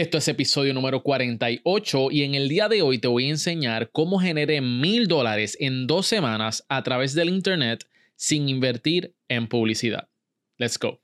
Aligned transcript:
Esto 0.00 0.16
es 0.16 0.28
episodio 0.28 0.72
número 0.72 1.02
48 1.02 2.10
y 2.10 2.22
en 2.22 2.34
el 2.34 2.48
día 2.48 2.70
de 2.70 2.80
hoy 2.80 2.96
te 2.96 3.06
voy 3.06 3.26
a 3.26 3.28
enseñar 3.28 3.90
cómo 3.92 4.18
generé 4.18 4.62
mil 4.62 5.08
dólares 5.08 5.58
en 5.60 5.86
dos 5.86 6.06
semanas 6.06 6.64
a 6.70 6.82
través 6.82 7.12
del 7.12 7.28
Internet 7.28 7.86
sin 8.16 8.48
invertir 8.48 9.14
en 9.28 9.46
publicidad. 9.46 10.08
Let's 10.56 10.78
go. 10.78 11.00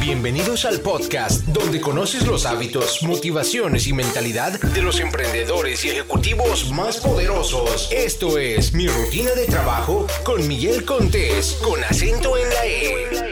Bienvenidos 0.00 0.64
al 0.64 0.80
podcast 0.80 1.46
donde 1.48 1.82
conoces 1.82 2.26
los 2.26 2.46
hábitos, 2.46 3.02
motivaciones 3.02 3.86
y 3.86 3.92
mentalidad 3.92 4.58
de 4.58 4.80
los 4.80 5.00
emprendedores 5.00 5.84
y 5.84 5.90
ejecutivos 5.90 6.70
más 6.72 7.00
poderosos. 7.02 7.92
Esto 7.92 8.38
es 8.38 8.72
Mi 8.72 8.88
Rutina 8.88 9.32
de 9.32 9.44
Trabajo 9.44 10.06
con 10.24 10.48
Miguel 10.48 10.86
Contés, 10.86 11.60
con 11.62 11.84
acento 11.84 12.38
en 12.38 12.48
la 12.48 12.66
E. 12.66 13.23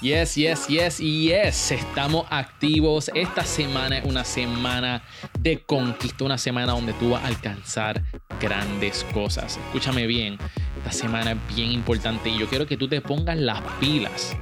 Yes, 0.00 0.36
yes, 0.36 0.66
yes, 0.66 0.98
yes. 0.98 1.72
Estamos 1.72 2.24
activos. 2.30 3.10
Esta 3.14 3.44
semana 3.44 3.98
es 3.98 4.04
una 4.06 4.24
semana 4.24 5.02
de 5.38 5.58
conquista, 5.58 6.24
una 6.24 6.38
semana 6.38 6.72
donde 6.72 6.94
tú 6.94 7.10
vas 7.10 7.22
a 7.22 7.26
alcanzar 7.26 8.02
grandes 8.40 9.04
cosas. 9.12 9.58
Escúchame 9.58 10.06
bien, 10.06 10.38
esta 10.78 10.92
semana 10.92 11.32
es 11.32 11.54
bien 11.54 11.72
importante 11.72 12.30
y 12.30 12.38
yo 12.38 12.48
quiero 12.48 12.66
que 12.66 12.78
tú 12.78 12.88
te 12.88 13.02
pongas 13.02 13.36
las 13.36 13.60
pilas. 13.78 14.34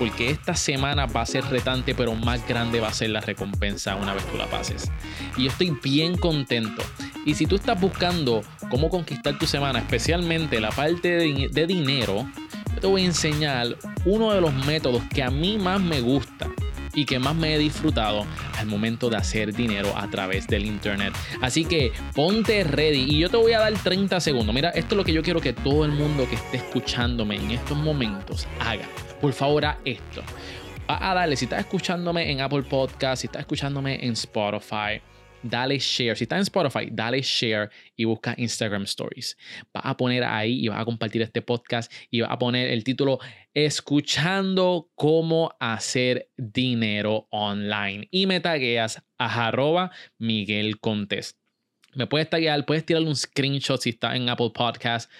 Porque 0.00 0.30
esta 0.30 0.56
semana 0.56 1.06
va 1.06 1.20
a 1.20 1.26
ser 1.26 1.44
retante, 1.44 1.94
pero 1.94 2.16
más 2.16 2.44
grande 2.48 2.80
va 2.80 2.88
a 2.88 2.92
ser 2.92 3.10
la 3.10 3.20
recompensa 3.20 3.94
una 3.94 4.14
vez 4.14 4.26
tú 4.26 4.36
la 4.36 4.46
pases. 4.46 4.90
Y 5.36 5.44
yo 5.44 5.50
estoy 5.50 5.70
bien 5.80 6.16
contento. 6.16 6.82
Y 7.24 7.34
si 7.34 7.46
tú 7.46 7.54
estás 7.54 7.80
buscando 7.80 8.42
cómo 8.68 8.90
conquistar 8.90 9.38
tu 9.38 9.46
semana, 9.46 9.78
especialmente 9.78 10.60
la 10.60 10.70
parte 10.70 11.08
de, 11.10 11.48
de 11.52 11.66
dinero, 11.68 12.26
te 12.80 12.86
voy 12.86 13.02
a 13.02 13.06
enseñar 13.06 13.76
uno 14.04 14.32
de 14.32 14.40
los 14.40 14.52
métodos 14.66 15.02
que 15.12 15.22
a 15.22 15.30
mí 15.30 15.58
más 15.58 15.80
me 15.80 16.00
gusta 16.00 16.48
y 16.94 17.04
que 17.04 17.18
más 17.18 17.34
me 17.34 17.54
he 17.54 17.58
disfrutado 17.58 18.24
al 18.56 18.66
momento 18.66 19.10
de 19.10 19.16
hacer 19.16 19.52
dinero 19.52 19.92
a 19.96 20.08
través 20.08 20.46
del 20.46 20.64
internet. 20.64 21.12
Así 21.40 21.64
que 21.64 21.92
ponte 22.14 22.64
ready 22.64 23.06
y 23.08 23.18
yo 23.18 23.28
te 23.28 23.36
voy 23.36 23.52
a 23.52 23.60
dar 23.60 23.74
30 23.74 24.20
segundos. 24.20 24.54
Mira, 24.54 24.70
esto 24.70 24.94
es 24.94 24.96
lo 24.96 25.04
que 25.04 25.12
yo 25.12 25.22
quiero 25.22 25.40
que 25.40 25.52
todo 25.52 25.84
el 25.84 25.92
mundo 25.92 26.26
que 26.28 26.36
esté 26.36 26.58
escuchándome 26.58 27.36
en 27.36 27.50
estos 27.52 27.76
momentos 27.76 28.46
haga. 28.60 28.88
Por 29.20 29.32
favor, 29.32 29.64
a 29.64 29.78
esto. 29.84 30.22
Va 30.88 31.10
a 31.10 31.14
darle, 31.14 31.36
si 31.36 31.46
estás 31.46 31.60
escuchándome 31.60 32.30
en 32.30 32.40
Apple 32.40 32.62
Podcast, 32.62 33.22
si 33.22 33.26
estás 33.26 33.40
escuchándome 33.40 34.04
en 34.04 34.12
Spotify, 34.12 35.00
dale 35.44 35.78
share. 35.78 36.16
Si 36.16 36.24
estás 36.24 36.38
en 36.38 36.42
Spotify, 36.42 36.88
dale 36.90 37.20
share 37.22 37.70
y 37.94 38.04
busca 38.04 38.34
Instagram 38.36 38.82
Stories. 38.84 39.36
Vas 39.72 39.84
a 39.86 39.96
poner 39.96 40.24
ahí 40.24 40.64
y 40.64 40.68
vas 40.68 40.80
a 40.80 40.84
compartir 40.84 41.22
este 41.22 41.42
podcast 41.42 41.92
y 42.10 42.22
vas 42.22 42.30
a 42.30 42.38
poner 42.38 42.70
el 42.70 42.82
título 42.82 43.18
Escuchando 43.52 44.90
cómo 44.96 45.54
hacer 45.60 46.28
dinero 46.36 47.28
online. 47.30 48.08
Y 48.10 48.26
me 48.26 48.40
tagueas 48.40 49.02
a 49.18 49.90
Miguel 50.18 50.80
Contes. 50.80 51.38
Me 51.94 52.08
puedes 52.08 52.28
taguear, 52.28 52.64
puedes 52.66 52.84
tirar 52.84 53.02
un 53.02 53.14
screenshot 53.14 53.80
si 53.80 53.90
estás 53.90 54.16
en 54.16 54.28
Apple 54.28 54.50
Podcast 54.52 55.10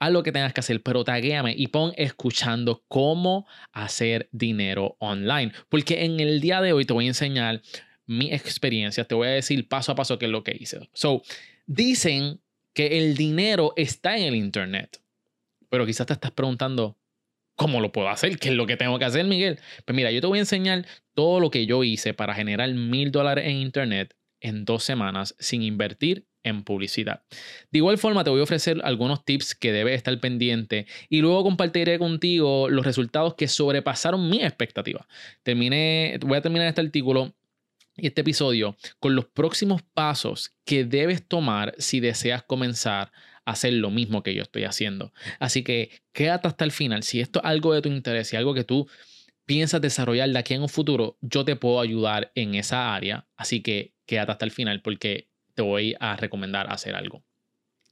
haz 0.00 0.10
lo 0.10 0.22
que 0.22 0.32
tengas 0.32 0.52
que 0.52 0.60
hacer, 0.60 0.82
pero 0.82 1.04
taguéame 1.04 1.54
y 1.56 1.68
pon 1.68 1.92
escuchando 1.96 2.84
cómo 2.88 3.46
hacer 3.70 4.28
dinero 4.32 4.96
online. 4.98 5.52
Porque 5.68 6.04
en 6.04 6.18
el 6.18 6.40
día 6.40 6.60
de 6.62 6.72
hoy 6.72 6.86
te 6.86 6.94
voy 6.94 7.04
a 7.04 7.08
enseñar 7.08 7.60
mi 8.10 8.32
experiencia, 8.32 9.04
te 9.04 9.14
voy 9.14 9.28
a 9.28 9.30
decir 9.30 9.68
paso 9.68 9.92
a 9.92 9.94
paso 9.94 10.18
qué 10.18 10.26
es 10.26 10.32
lo 10.32 10.42
que 10.42 10.56
hice. 10.58 10.80
So, 10.92 11.22
dicen 11.66 12.40
que 12.74 12.98
el 12.98 13.16
dinero 13.16 13.72
está 13.76 14.16
en 14.16 14.24
el 14.24 14.34
Internet, 14.34 15.00
pero 15.68 15.86
quizás 15.86 16.08
te 16.08 16.14
estás 16.14 16.32
preguntando, 16.32 16.98
¿cómo 17.54 17.80
lo 17.80 17.92
puedo 17.92 18.08
hacer? 18.08 18.36
¿Qué 18.38 18.48
es 18.48 18.56
lo 18.56 18.66
que 18.66 18.76
tengo 18.76 18.98
que 18.98 19.04
hacer, 19.04 19.24
Miguel? 19.26 19.60
Pues 19.84 19.94
mira, 19.94 20.10
yo 20.10 20.20
te 20.20 20.26
voy 20.26 20.38
a 20.38 20.42
enseñar 20.42 20.86
todo 21.14 21.38
lo 21.38 21.52
que 21.52 21.66
yo 21.66 21.84
hice 21.84 22.12
para 22.12 22.34
generar 22.34 22.74
mil 22.74 23.12
dólares 23.12 23.46
en 23.46 23.58
Internet 23.58 24.16
en 24.40 24.64
dos 24.64 24.82
semanas 24.82 25.36
sin 25.38 25.62
invertir 25.62 26.26
en 26.42 26.64
publicidad. 26.64 27.22
De 27.70 27.78
igual 27.78 27.96
forma, 27.96 28.24
te 28.24 28.30
voy 28.30 28.40
a 28.40 28.44
ofrecer 28.44 28.80
algunos 28.82 29.24
tips 29.24 29.54
que 29.54 29.70
debes 29.70 29.94
estar 29.94 30.18
pendiente 30.18 30.86
y 31.08 31.20
luego 31.20 31.44
compartiré 31.44 32.00
contigo 32.00 32.68
los 32.68 32.84
resultados 32.84 33.34
que 33.34 33.46
sobrepasaron 33.46 34.28
mi 34.28 34.42
expectativa. 34.42 35.06
Terminé, 35.44 36.18
voy 36.22 36.38
a 36.38 36.42
terminar 36.42 36.66
este 36.66 36.80
artículo 36.80 37.34
este 38.04 38.22
episodio 38.22 38.76
con 38.98 39.14
los 39.14 39.26
próximos 39.26 39.82
pasos 39.82 40.52
que 40.64 40.84
debes 40.84 41.26
tomar 41.26 41.74
si 41.78 42.00
deseas 42.00 42.42
comenzar 42.42 43.12
a 43.44 43.52
hacer 43.52 43.72
lo 43.74 43.90
mismo 43.90 44.22
que 44.22 44.34
yo 44.34 44.42
estoy 44.42 44.64
haciendo. 44.64 45.12
Así 45.38 45.62
que 45.62 45.90
quédate 46.12 46.48
hasta 46.48 46.64
el 46.64 46.72
final. 46.72 47.02
Si 47.02 47.20
esto 47.20 47.40
es 47.40 47.46
algo 47.46 47.72
de 47.74 47.82
tu 47.82 47.88
interés 47.88 48.32
y 48.32 48.36
algo 48.36 48.54
que 48.54 48.64
tú 48.64 48.88
piensas 49.46 49.80
desarrollar 49.80 50.30
de 50.30 50.38
aquí 50.38 50.54
en 50.54 50.62
un 50.62 50.68
futuro, 50.68 51.18
yo 51.20 51.44
te 51.44 51.56
puedo 51.56 51.80
ayudar 51.80 52.30
en 52.34 52.54
esa 52.54 52.94
área. 52.94 53.26
Así 53.36 53.62
que 53.62 53.94
quédate 54.06 54.32
hasta 54.32 54.44
el 54.44 54.50
final 54.50 54.82
porque 54.82 55.28
te 55.54 55.62
voy 55.62 55.94
a 56.00 56.16
recomendar 56.16 56.72
hacer 56.72 56.94
algo. 56.94 57.24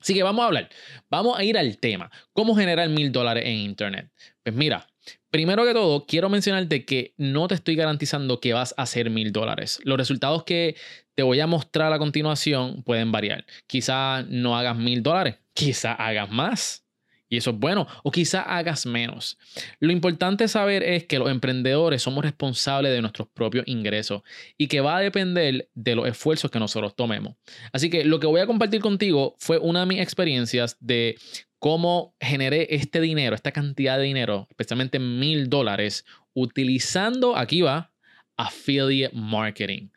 Así 0.00 0.14
que 0.14 0.22
vamos 0.22 0.42
a 0.42 0.46
hablar, 0.46 0.68
vamos 1.10 1.36
a 1.38 1.42
ir 1.42 1.58
al 1.58 1.78
tema, 1.78 2.10
cómo 2.32 2.54
generar 2.54 2.88
mil 2.88 3.10
dólares 3.10 3.44
en 3.46 3.56
Internet. 3.56 4.10
Pues 4.44 4.54
mira, 4.54 4.86
Primero 5.30 5.66
que 5.66 5.74
todo, 5.74 6.06
quiero 6.06 6.30
mencionarte 6.30 6.86
que 6.86 7.12
no 7.18 7.48
te 7.48 7.54
estoy 7.54 7.76
garantizando 7.76 8.40
que 8.40 8.54
vas 8.54 8.74
a 8.78 8.82
hacer 8.82 9.10
mil 9.10 9.30
dólares. 9.30 9.78
Los 9.84 9.98
resultados 9.98 10.44
que 10.44 10.74
te 11.14 11.22
voy 11.22 11.40
a 11.40 11.46
mostrar 11.46 11.92
a 11.92 11.98
continuación 11.98 12.82
pueden 12.82 13.12
variar. 13.12 13.44
Quizá 13.66 14.22
no 14.22 14.56
hagas 14.56 14.76
mil 14.76 15.02
dólares, 15.02 15.36
quizá 15.52 15.92
hagas 15.92 16.30
más. 16.30 16.88
Y 17.28 17.36
eso 17.36 17.50
es 17.50 17.58
bueno. 17.58 17.86
O 18.04 18.10
quizá 18.10 18.40
hagas 18.40 18.86
menos. 18.86 19.36
Lo 19.80 19.92
importante 19.92 20.48
saber 20.48 20.82
es 20.82 21.04
que 21.04 21.18
los 21.18 21.30
emprendedores 21.30 22.00
somos 22.00 22.24
responsables 22.24 22.90
de 22.90 23.02
nuestros 23.02 23.28
propios 23.28 23.68
ingresos 23.68 24.22
y 24.56 24.68
que 24.68 24.80
va 24.80 24.96
a 24.96 25.00
depender 25.00 25.68
de 25.74 25.94
los 25.94 26.08
esfuerzos 26.08 26.50
que 26.50 26.58
nosotros 26.58 26.96
tomemos. 26.96 27.34
Así 27.72 27.90
que 27.90 28.04
lo 28.04 28.18
que 28.18 28.26
voy 28.26 28.40
a 28.40 28.46
compartir 28.46 28.80
contigo 28.80 29.36
fue 29.38 29.58
una 29.58 29.80
de 29.80 29.86
mis 29.86 30.00
experiencias 30.00 30.78
de 30.80 31.18
cómo 31.58 32.14
generé 32.20 32.68
este 32.70 33.00
dinero, 33.00 33.34
esta 33.34 33.52
cantidad 33.52 33.98
de 33.98 34.04
dinero, 34.04 34.46
especialmente 34.50 34.98
mil 34.98 35.48
dólares, 35.48 36.04
utilizando, 36.34 37.36
aquí 37.36 37.62
va, 37.62 37.92
affiliate 38.36 39.14
marketing. 39.14 39.88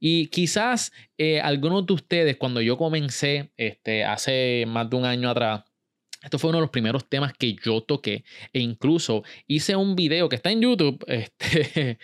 Y 0.00 0.26
quizás 0.26 0.92
eh, 1.16 1.40
algunos 1.40 1.86
de 1.86 1.94
ustedes, 1.94 2.36
cuando 2.36 2.60
yo 2.60 2.76
comencé 2.76 3.52
este, 3.56 4.04
hace 4.04 4.64
más 4.66 4.90
de 4.90 4.96
un 4.96 5.04
año 5.04 5.30
atrás, 5.30 5.62
esto 6.22 6.38
fue 6.38 6.50
uno 6.50 6.58
de 6.58 6.62
los 6.62 6.70
primeros 6.70 7.08
temas 7.08 7.34
que 7.34 7.54
yo 7.54 7.82
toqué 7.82 8.24
e 8.52 8.60
incluso 8.60 9.24
hice 9.46 9.76
un 9.76 9.94
video 9.94 10.28
que 10.28 10.36
está 10.36 10.50
en 10.50 10.62
YouTube, 10.62 11.04
este, 11.06 11.98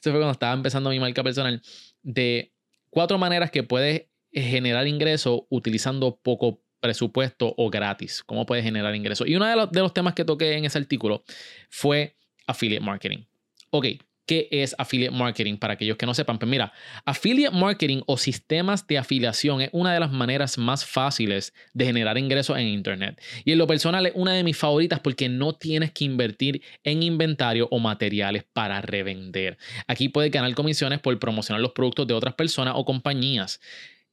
fue 0.00 0.12
cuando 0.12 0.32
estaba 0.32 0.54
empezando 0.54 0.90
mi 0.90 1.00
marca 1.00 1.24
personal, 1.24 1.60
de 2.02 2.52
cuatro 2.90 3.18
maneras 3.18 3.50
que 3.50 3.62
puedes 3.62 4.06
generar 4.30 4.86
ingresos 4.86 5.42
utilizando 5.48 6.18
poco 6.22 6.62
presupuesto 6.82 7.54
o 7.56 7.70
gratis, 7.70 8.22
cómo 8.26 8.44
puedes 8.44 8.64
generar 8.64 8.94
ingresos. 8.94 9.26
Y 9.26 9.36
uno 9.36 9.46
de 9.46 9.80
los, 9.80 9.94
temas 9.94 10.14
que 10.14 10.24
toqué 10.24 10.58
en 10.58 10.66
ese 10.66 10.76
artículo 10.76 11.24
fue 11.70 12.16
affiliate 12.46 12.84
marketing. 12.84 13.24
Ok, 13.70 13.86
¿Qué 14.24 14.48
es 14.52 14.74
affiliate 14.78 15.14
marketing? 15.14 15.56
Para 15.56 15.74
aquellos 15.74 15.96
que 15.96 16.06
no 16.06 16.14
sepan, 16.14 16.38
pues 16.38 16.48
mira, 16.48 16.72
affiliate 17.04 17.56
marketing 17.56 18.02
o 18.06 18.16
sistemas 18.16 18.86
de 18.86 18.96
afiliación 18.96 19.62
es 19.62 19.70
una 19.72 19.92
de 19.92 19.98
las 19.98 20.12
maneras 20.12 20.58
más 20.58 20.84
fáciles 20.84 21.52
de 21.74 21.86
generar 21.86 22.16
ingresos 22.16 22.56
en 22.56 22.68
Internet. 22.68 23.20
Y 23.44 23.50
en 23.50 23.58
lo 23.58 23.66
personal 23.66 24.06
es 24.06 24.12
una 24.14 24.32
de 24.32 24.44
mis 24.44 24.56
favoritas 24.56 25.00
porque 25.00 25.28
no 25.28 25.54
tienes 25.54 25.90
que 25.90 26.04
invertir 26.04 26.62
en 26.84 27.02
inventario 27.02 27.66
o 27.72 27.80
materiales 27.80 28.44
para 28.52 28.80
revender. 28.80 29.58
Aquí 29.88 30.08
puedes 30.08 30.30
ganar 30.30 30.54
comisiones 30.54 31.00
por 31.00 31.18
promocionar 31.18 31.60
los 31.60 31.72
productos 31.72 32.06
de 32.06 32.14
otras 32.14 32.34
personas 32.34 32.74
o 32.76 32.84
compañías. 32.84 33.60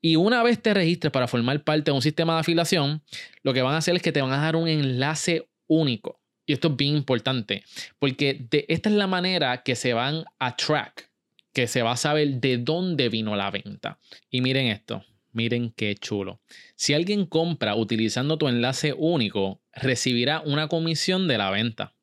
Y 0.01 0.15
una 0.15 0.43
vez 0.43 0.61
te 0.61 0.73
registres 0.73 1.11
para 1.11 1.27
formar 1.27 1.63
parte 1.63 1.91
de 1.91 1.95
un 1.95 2.01
sistema 2.01 2.35
de 2.35 2.39
afiliación, 2.39 3.03
lo 3.43 3.53
que 3.53 3.61
van 3.61 3.73
a 3.73 3.77
hacer 3.77 3.95
es 3.95 4.01
que 4.01 4.11
te 4.11 4.21
van 4.21 4.31
a 4.31 4.41
dar 4.41 4.55
un 4.55 4.67
enlace 4.67 5.49
único. 5.67 6.21
Y 6.45 6.53
esto 6.53 6.69
es 6.69 6.77
bien 6.77 6.95
importante, 6.95 7.63
porque 7.99 8.47
de, 8.49 8.65
esta 8.69 8.89
es 8.89 8.95
la 8.95 9.07
manera 9.07 9.61
que 9.61 9.75
se 9.75 9.93
van 9.93 10.25
a 10.39 10.55
track, 10.55 11.11
que 11.53 11.67
se 11.67 11.83
va 11.83 11.91
a 11.91 11.97
saber 11.97 12.39
de 12.39 12.57
dónde 12.57 13.09
vino 13.09 13.35
la 13.35 13.51
venta. 13.51 13.99
Y 14.31 14.41
miren 14.41 14.67
esto, 14.67 15.05
miren 15.31 15.71
qué 15.75 15.93
chulo. 15.95 16.41
Si 16.75 16.93
alguien 16.93 17.25
compra 17.25 17.75
utilizando 17.75 18.37
tu 18.37 18.47
enlace 18.47 18.93
único, 18.97 19.61
recibirá 19.73 20.41
una 20.41 20.67
comisión 20.67 21.27
de 21.27 21.37
la 21.37 21.51
venta. 21.51 21.93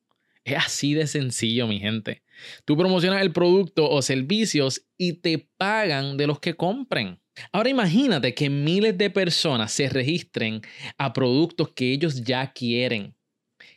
Es 0.44 0.58
así 0.58 0.94
de 0.94 1.08
sencillo, 1.08 1.66
mi 1.66 1.80
gente. 1.80 2.22
Tú 2.64 2.76
promocionas 2.76 3.22
el 3.22 3.32
producto 3.32 3.90
o 3.90 4.00
servicios 4.00 4.86
y 4.96 5.14
te 5.14 5.48
pagan 5.56 6.16
de 6.16 6.28
los 6.28 6.38
que 6.38 6.54
compren. 6.54 7.18
Ahora 7.52 7.68
imagínate 7.68 8.34
que 8.34 8.50
miles 8.50 8.96
de 8.96 9.10
personas 9.10 9.72
se 9.72 9.88
registren 9.88 10.62
a 10.98 11.12
productos 11.12 11.70
que 11.70 11.92
ellos 11.92 12.22
ya 12.22 12.52
quieren. 12.52 13.14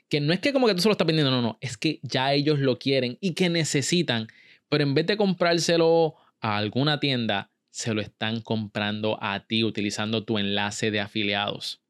Que 0.07 0.21
no 0.21 0.33
es 0.33 0.39
que 0.39 0.53
como 0.53 0.67
que 0.67 0.75
tú 0.75 0.81
se 0.81 0.87
lo 0.87 0.93
estás 0.93 1.07
vendiendo, 1.07 1.31
no, 1.31 1.41
no, 1.41 1.57
es 1.61 1.77
que 1.77 1.99
ya 2.01 2.33
ellos 2.33 2.59
lo 2.59 2.79
quieren 2.79 3.17
y 3.21 3.33
que 3.33 3.49
necesitan, 3.49 4.27
pero 4.67 4.83
en 4.83 4.93
vez 4.93 5.05
de 5.05 5.17
comprárselo 5.17 6.15
a 6.41 6.57
alguna 6.57 6.99
tienda, 6.99 7.51
se 7.69 7.93
lo 7.93 8.01
están 8.01 8.41
comprando 8.41 9.17
a 9.21 9.45
ti 9.45 9.63
utilizando 9.63 10.23
tu 10.23 10.37
enlace 10.39 10.89
de 10.91 10.99
afiliados. 10.99 11.81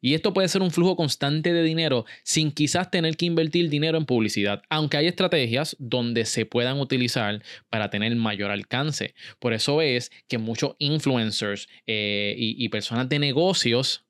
Y 0.00 0.14
esto 0.14 0.32
puede 0.32 0.48
ser 0.48 0.62
un 0.62 0.70
flujo 0.70 0.96
constante 0.96 1.52
de 1.52 1.62
dinero 1.62 2.04
sin 2.22 2.52
quizás 2.52 2.90
tener 2.90 3.16
que 3.16 3.26
invertir 3.26 3.68
dinero 3.68 3.98
en 3.98 4.06
publicidad, 4.06 4.62
aunque 4.68 4.96
hay 4.96 5.06
estrategias 5.06 5.76
donde 5.78 6.24
se 6.24 6.46
puedan 6.46 6.80
utilizar 6.80 7.42
para 7.68 7.90
tener 7.90 8.14
mayor 8.16 8.50
alcance. 8.50 9.14
Por 9.38 9.52
eso 9.52 9.82
es 9.82 10.10
que 10.28 10.38
muchos 10.38 10.76
influencers 10.78 11.68
eh, 11.86 12.34
y, 12.36 12.64
y 12.64 12.68
personas 12.68 13.08
de 13.08 13.18
negocios 13.18 14.04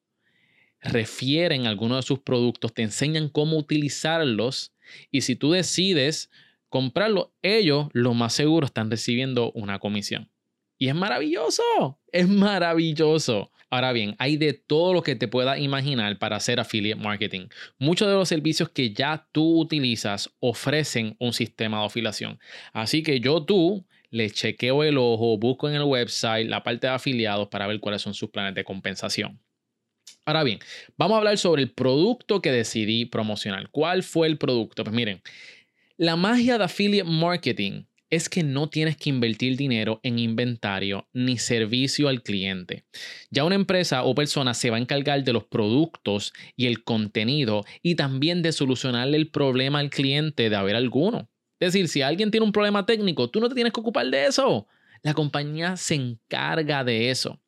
refieren 0.83 1.67
algunos 1.67 1.99
de 1.99 2.07
sus 2.07 2.21
productos, 2.21 2.73
te 2.73 2.83
enseñan 2.83 3.29
cómo 3.29 3.59
utilizarlos 3.59 4.73
y 5.11 5.23
si 5.23 5.37
tú 5.37 5.53
decides 5.53 6.31
comprarlo, 6.69 7.35
ellos 7.43 7.89
lo 7.93 8.15
más 8.15 8.33
seguro 8.33 8.67
están 8.67 8.91
recibiendo 8.91 9.53
una 9.53 9.79
comisión. 9.79 10.31
Y 10.79 10.89
es 10.89 10.95
maravilloso, 10.95 11.99
es 12.11 12.29
maravilloso. 12.29 13.53
Ahora 13.71 13.93
bien, 13.93 14.17
hay 14.19 14.37
de 14.37 14.53
todo 14.53 14.93
lo 14.93 15.03
que 15.03 15.15
te 15.15 15.29
puedas 15.29 15.59
imaginar 15.61 16.19
para 16.19 16.37
hacer 16.37 16.59
affiliate 16.59 17.01
marketing. 17.01 17.47
Muchos 17.79 18.09
de 18.09 18.15
los 18.15 18.29
servicios 18.29 18.69
que 18.69 18.93
ya 18.93 19.29
tú 19.31 19.61
utilizas 19.61 20.29
ofrecen 20.41 21.17
un 21.21 21.33
sistema 21.33 21.79
de 21.79 21.87
afiliación. 21.87 22.41
Así 22.73 23.05
que 23.05 23.21
yo 23.21 23.45
tú 23.45 23.87
le 24.11 24.29
chequeo 24.29 24.83
el 24.83 24.99
ojo, 24.99 25.39
busco 25.39 25.69
en 25.69 25.77
el 25.77 25.85
website 25.85 26.49
la 26.49 26.65
parte 26.65 26.89
de 26.89 26.93
afiliados 26.95 27.49
para 27.49 27.69
ver 27.69 27.79
cuáles 27.79 28.03
son 28.03 28.13
sus 28.13 28.31
planes 28.31 28.57
de 28.57 28.65
compensación. 28.65 29.41
Ahora 30.27 30.43
bien, 30.43 30.59
vamos 30.97 31.15
a 31.15 31.19
hablar 31.19 31.39
sobre 31.39 31.63
el 31.63 31.71
producto 31.71 32.43
que 32.43 32.51
decidí 32.51 33.05
promocionar. 33.05 33.71
¿Cuál 33.71 34.03
fue 34.03 34.27
el 34.27 34.37
producto? 34.37 34.83
Pues 34.83 34.95
miren, 34.95 35.23
la 35.97 36.17
magia 36.17 36.59
de 36.59 36.65
affiliate 36.65 37.09
marketing 37.09 37.85
es 38.11 38.29
que 38.29 38.43
no 38.43 38.69
tienes 38.69 38.97
que 38.97 39.09
invertir 39.09 39.57
dinero 39.57 40.01
en 40.03 40.19
inventario 40.19 41.09
ni 41.13 41.39
servicio 41.39 42.09
al 42.09 42.23
cliente. 42.23 42.85
Ya 43.31 43.45
una 43.45 43.55
empresa 43.55 44.03
o 44.03 44.15
persona 44.15 44.53
se 44.53 44.71
va 44.71 44.77
a 44.77 44.81
encargar 44.81 45.23
de 45.25 45.33
los 45.33 45.45
productos 45.45 46.33
y 46.57 46.67
el 46.67 46.83
contenido 46.85 47.65
y 47.83 47.95
también 47.95 48.43
de 48.43 48.53
solucionarle 48.53 49.17
el 49.17 49.31
problema 49.31 49.79
al 49.79 49.91
cliente 49.91 50.51
de 50.51 50.57
haber 50.57 50.77
alguno. 50.77 51.31
Es 51.61 51.73
decir, 51.73 51.89
si 51.89 52.03
alguien 52.03 52.31
tiene 52.31 52.45
un 52.45 52.53
problema 52.53 52.85
técnico, 52.85 53.31
tú 53.31 53.41
no 53.41 53.49
te 53.49 53.55
tienes 53.55 53.73
que 53.73 53.81
ocupar 53.81 54.07
de 54.07 54.27
eso. 54.27 54.67
La 55.03 55.15
compañía 55.15 55.77
se 55.77 55.95
encarga 55.95 56.85
de 56.85 57.11
eso. 57.11 57.41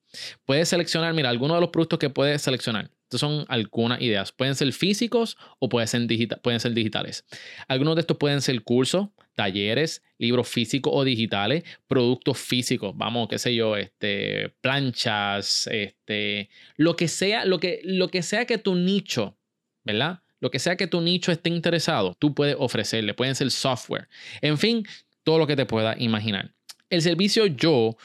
Puedes 0.45 0.69
seleccionar, 0.69 1.15
mira, 1.15 1.31
algunos 1.31 1.57
de 1.57 1.63
los 1.63 1.71
productos 1.71 1.99
que 1.99 2.11
puedes 2.11 2.43
seleccionar. 2.43 2.91
Estas 3.05 3.21
son 3.21 3.45
algunas 3.49 4.01
ideas. 4.01 4.33
Pueden 4.33 4.55
ser 4.55 4.73
físicos 4.73 5.37
o 5.59 5.69
pueden 5.69 5.89
ser, 5.89 6.07
pueden 6.43 6.61
ser 6.61 6.73
digitales. 6.73 7.27
Algunos 7.69 7.95
de 7.97 8.01
estos 8.01 8.17
pueden 8.17 8.41
ser 8.41 8.63
cursos, 8.63 9.09
talleres, 9.35 10.03
libros 10.23 10.49
físicos 10.49 10.93
o 10.95 11.05
digitales, 11.05 11.65
productos 11.89 12.39
físicos, 12.39 12.97
vamos, 12.97 13.29
qué 13.29 13.39
sé 13.39 13.55
yo, 13.55 13.77
este, 13.77 14.51
planchas, 14.61 15.67
este, 15.67 16.49
lo 16.77 16.95
que 16.97 17.09
sea, 17.09 17.45
lo 17.45 17.59
que, 17.59 17.81
lo 17.83 18.09
que 18.09 18.23
sea 18.23 18.47
que 18.47 18.57
tu 18.57 18.77
nicho, 18.77 19.37
¿verdad? 19.85 20.21
Lo 20.39 20.51
que 20.51 20.61
sea 20.61 20.77
que 20.77 20.87
tu 20.87 21.01
nicho 21.01 21.33
esté 21.33 21.51
interesado, 21.51 22.15
tú 22.19 22.35
puedes 22.35 22.57
ofrecerle, 22.59 23.15
pueden 23.15 23.35
ser 23.35 23.51
software, 23.51 24.09
en 24.41 24.59
fin, 24.59 24.87
todo 25.25 25.39
lo 25.39 25.47
que 25.47 25.57
te 25.57 25.67
pueda 25.67 25.97
imaginar. 25.99 26.55
El 26.89 27.03
servicio 27.03 27.47
yo 27.47 27.97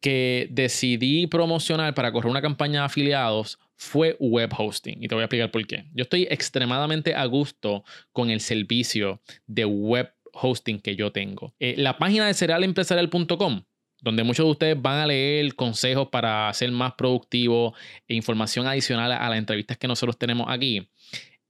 que 0.00 0.48
decidí 0.50 1.26
promocionar 1.26 1.94
para 1.94 2.10
correr 2.10 2.30
una 2.30 2.42
campaña 2.42 2.80
de 2.80 2.86
afiliados 2.86 3.58
fue 3.76 4.16
web 4.18 4.50
hosting 4.56 5.02
y 5.02 5.08
te 5.08 5.14
voy 5.14 5.22
a 5.22 5.24
explicar 5.26 5.50
por 5.50 5.66
qué. 5.66 5.84
Yo 5.94 6.02
estoy 6.02 6.26
extremadamente 6.30 7.14
a 7.14 7.24
gusto 7.26 7.84
con 8.12 8.30
el 8.30 8.40
servicio 8.40 9.20
de 9.46 9.64
web 9.64 10.12
hosting 10.32 10.80
que 10.80 10.96
yo 10.96 11.12
tengo. 11.12 11.54
Eh, 11.58 11.74
la 11.76 11.98
página 11.98 12.26
de 12.26 12.34
cerealempresarial.com, 12.34 13.62
donde 14.00 14.24
muchos 14.24 14.46
de 14.46 14.50
ustedes 14.50 14.82
van 14.82 14.98
a 14.98 15.06
leer 15.06 15.54
consejos 15.54 16.08
para 16.08 16.52
ser 16.54 16.72
más 16.72 16.94
productivos 16.94 17.74
e 18.08 18.14
información 18.14 18.66
adicional 18.66 19.12
a 19.12 19.28
las 19.28 19.38
entrevistas 19.38 19.76
que 19.76 19.88
nosotros 19.88 20.18
tenemos 20.18 20.46
aquí. 20.48 20.88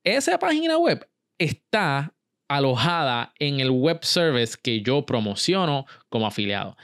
Esa 0.03 0.39
página 0.39 0.79
web 0.79 1.09
está 1.39 2.15
alojada 2.49 3.33
en 3.39 3.61
el 3.61 3.71
web 3.71 4.01
service 4.03 4.57
que 4.61 4.81
yo 4.81 5.07
promociono 5.07 5.87
como 6.09 6.27
afiliado. 6.27 6.77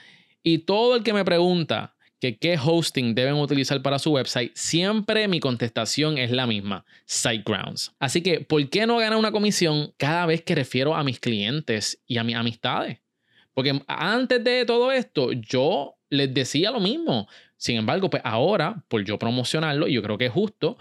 Y 0.43 0.59
todo 0.59 0.95
el 0.95 1.03
que 1.03 1.13
me 1.13 1.25
pregunta, 1.25 1.96
que 2.21 2.39
qué 2.39 2.59
hosting 2.63 3.15
deben 3.15 3.35
utilizar 3.35 3.83
para 3.83 3.99
su 3.99 4.13
website, 4.13 4.53
siempre 4.55 5.29
mi 5.29 5.41
contestación 5.41 6.19
es 6.19 6.31
la 6.31 6.47
misma, 6.47 6.85
SiteGrounds. 7.07 7.95
Así 7.99 8.23
que, 8.23 8.41
¿por 8.41 8.69
qué 8.71 8.87
no 8.87 8.99
ganar 8.99 9.19
una 9.19 9.33
comisión 9.33 9.93
cada 9.97 10.27
vez 10.27 10.43
que 10.43 10.55
refiero 10.55 10.95
a 10.95 11.05
mis 11.05 11.21
clientes 11.21 12.03
y 12.07 12.19
a 12.19 12.25
mis 12.25 12.37
amistades? 12.37 13.01
Porque 13.53 13.81
antes 13.87 14.43
de 14.43 14.65
todo 14.65 14.93
esto, 14.93 15.33
yo 15.33 15.97
les 16.11 16.33
decía 16.33 16.71
lo 16.71 16.81
mismo. 16.81 17.27
Sin 17.57 17.77
embargo, 17.77 18.11
pues 18.11 18.23
ahora, 18.25 18.85
por 18.89 19.05
yo 19.05 19.19
promocionarlo, 19.19 19.89
y 19.89 19.95
yo 19.95 20.03
creo 20.03 20.19
que 20.19 20.27
es 20.27 20.33
justo, 20.33 20.77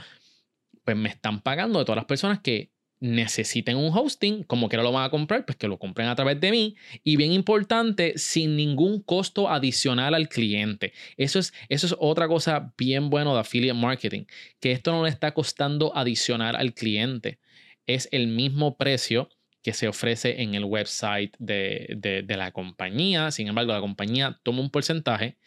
pues 0.83 0.95
me 0.95 1.09
están 1.09 1.41
pagando 1.41 1.79
de 1.79 1.85
todas 1.85 1.97
las 1.97 2.05
personas 2.05 2.39
que 2.41 2.74
necesiten 2.99 3.77
un 3.77 3.95
hosting, 3.95 4.43
como 4.43 4.69
que 4.69 4.77
lo 4.77 4.91
van 4.91 5.05
a 5.05 5.09
comprar, 5.09 5.45
pues 5.45 5.57
que 5.57 5.67
lo 5.67 5.77
compren 5.77 6.07
a 6.07 6.15
través 6.15 6.39
de 6.39 6.51
mí. 6.51 6.75
Y 7.03 7.17
bien 7.17 7.31
importante, 7.31 8.13
sin 8.17 8.55
ningún 8.55 9.01
costo 9.01 9.49
adicional 9.49 10.13
al 10.13 10.29
cliente. 10.29 10.93
Eso 11.17 11.39
es, 11.39 11.53
eso 11.69 11.87
es 11.87 11.95
otra 11.99 12.27
cosa 12.27 12.73
bien 12.77 13.09
bueno 13.09 13.33
de 13.33 13.41
affiliate 13.41 13.77
marketing, 13.77 14.25
que 14.59 14.71
esto 14.71 14.91
no 14.91 15.03
le 15.03 15.09
está 15.09 15.33
costando 15.33 15.95
adicional 15.95 16.55
al 16.55 16.73
cliente. 16.73 17.39
Es 17.85 18.07
el 18.11 18.27
mismo 18.27 18.77
precio 18.77 19.29
que 19.61 19.73
se 19.73 19.87
ofrece 19.87 20.41
en 20.41 20.55
el 20.55 20.63
website 20.63 21.35
de, 21.39 21.95
de 21.97 22.37
la 22.37 22.51
compañía. 22.51 23.31
Sin 23.31 23.47
embargo, 23.47 23.73
la 23.73 23.81
compañía 23.81 24.39
toma 24.43 24.61
un 24.61 24.69
porcentaje 24.69 25.37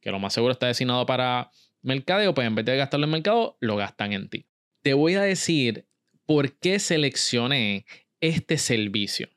que 0.00 0.10
lo 0.10 0.18
más 0.18 0.32
seguro 0.32 0.52
está 0.52 0.66
destinado 0.66 1.06
para 1.06 1.50
mercadeo, 1.82 2.34
pues 2.34 2.46
en 2.46 2.54
vez 2.54 2.64
de 2.64 2.76
gastarlo 2.76 3.04
en 3.04 3.12
mercado, 3.12 3.56
lo 3.60 3.76
gastan 3.76 4.12
en 4.12 4.28
ti. 4.28 4.46
Te 4.82 4.94
voy 4.94 5.14
a 5.14 5.22
decir 5.22 5.86
por 6.30 6.52
qué 6.60 6.78
seleccioné 6.78 7.86
este 8.20 8.56
servicio. 8.56 9.28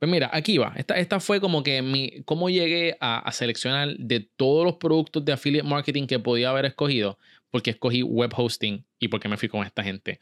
Pues 0.00 0.10
mira, 0.10 0.28
aquí 0.32 0.58
va. 0.58 0.72
Esta, 0.74 0.96
esta 0.96 1.20
fue 1.20 1.40
como 1.40 1.62
que 1.62 1.82
mi, 1.82 2.24
cómo 2.24 2.50
llegué 2.50 2.96
a, 3.00 3.30
seleccionar 3.30 3.96
de 3.96 4.28
todos 4.34 4.64
los 4.64 4.74
productos 4.74 5.24
de 5.24 5.32
affiliate 5.32 5.68
marketing 5.68 6.08
que 6.08 6.18
podía 6.18 6.50
haber 6.50 6.64
escogido, 6.64 7.16
porque 7.52 7.70
escogí 7.70 8.02
web 8.02 8.32
hosting 8.36 8.84
y 8.98 9.06
porque 9.06 9.28
me 9.28 9.36
fui 9.36 9.48
con 9.48 9.64
esta 9.64 9.84
gente. 9.84 10.18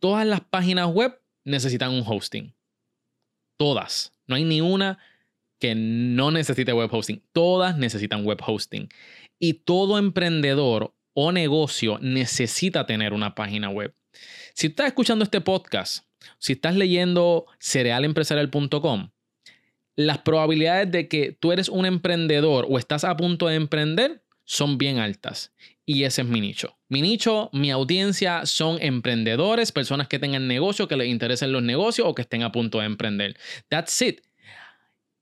Todas 0.00 0.26
las 0.26 0.40
páginas 0.40 0.88
web 0.88 1.22
necesitan 1.44 1.92
un 1.92 2.02
hosting. 2.04 2.52
Todas. 3.56 4.12
No 4.26 4.34
hay 4.34 4.42
ni 4.42 4.60
una 4.60 4.98
que 5.60 5.76
no 5.76 6.32
necesite 6.32 6.72
web 6.72 6.92
hosting. 6.92 7.22
Todas 7.32 7.78
necesitan 7.78 8.24
web 8.24 8.40
hosting. 8.44 8.88
Y 9.38 9.52
todo 9.52 9.96
emprendedor 9.96 10.92
o 11.14 11.30
negocio 11.30 12.00
necesita 12.00 12.84
tener 12.84 13.12
una 13.12 13.36
página 13.36 13.70
web. 13.70 13.94
Si 14.54 14.68
estás 14.68 14.86
escuchando 14.86 15.24
este 15.24 15.40
podcast, 15.40 16.04
si 16.38 16.52
estás 16.52 16.76
leyendo 16.76 17.46
cerealempresarial.com, 17.58 19.10
las 19.96 20.18
probabilidades 20.18 20.90
de 20.90 21.08
que 21.08 21.32
tú 21.32 21.52
eres 21.52 21.68
un 21.68 21.86
emprendedor 21.86 22.66
o 22.68 22.78
estás 22.78 23.04
a 23.04 23.16
punto 23.16 23.48
de 23.48 23.56
emprender 23.56 24.22
son 24.44 24.78
bien 24.78 24.98
altas. 24.98 25.52
Y 25.86 26.04
ese 26.04 26.22
es 26.22 26.28
mi 26.28 26.40
nicho. 26.40 26.76
Mi 26.88 27.02
nicho, 27.02 27.50
mi 27.52 27.70
audiencia 27.70 28.46
son 28.46 28.78
emprendedores, 28.80 29.72
personas 29.72 30.08
que 30.08 30.18
tengan 30.18 30.48
negocio, 30.48 30.88
que 30.88 30.96
les 30.96 31.08
interesen 31.08 31.52
los 31.52 31.62
negocios 31.62 32.06
o 32.08 32.14
que 32.14 32.22
estén 32.22 32.42
a 32.42 32.52
punto 32.52 32.78
de 32.78 32.86
emprender. 32.86 33.36
That's 33.68 34.00
it. 34.02 34.20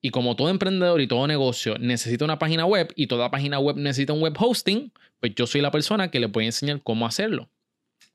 Y 0.01 0.11
como 0.11 0.37
todo 0.37 0.49
emprendedor 0.49 1.01
y 1.01 1.09
todo 1.09 1.27
negocio 1.27 1.77
necesita 1.79 2.25
una 2.25 2.39
página 2.39 2.65
web 2.65 2.93
y 2.95 3.07
toda 3.09 3.31
página 3.31 3.59
web 3.59 3.77
necesita 3.77 4.13
un 4.13 4.21
web 4.21 4.35
hosting, 4.39 4.93
pues 5.21 5.35
yo 5.35 5.47
soy 5.47 5.61
la 5.61 5.71
persona 5.71 6.11
que 6.11 6.25
voy 6.27 6.45
a 6.45 6.47
enseñar 6.47 6.83
cómo 6.83 7.07
hacerlo. 7.07 7.51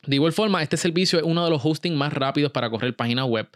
De 0.05 0.15
igual 0.17 0.33
forma, 0.33 0.61
este 0.61 0.75
servicio 0.75 1.17
es 1.17 1.23
uno 1.23 1.45
de 1.45 1.49
los 1.49 1.63
hosting 1.63 1.95
más 1.95 2.11
rápidos 2.11 2.51
para 2.51 2.69
correr 2.69 2.93
páginas 2.93 3.25
web, 3.25 3.47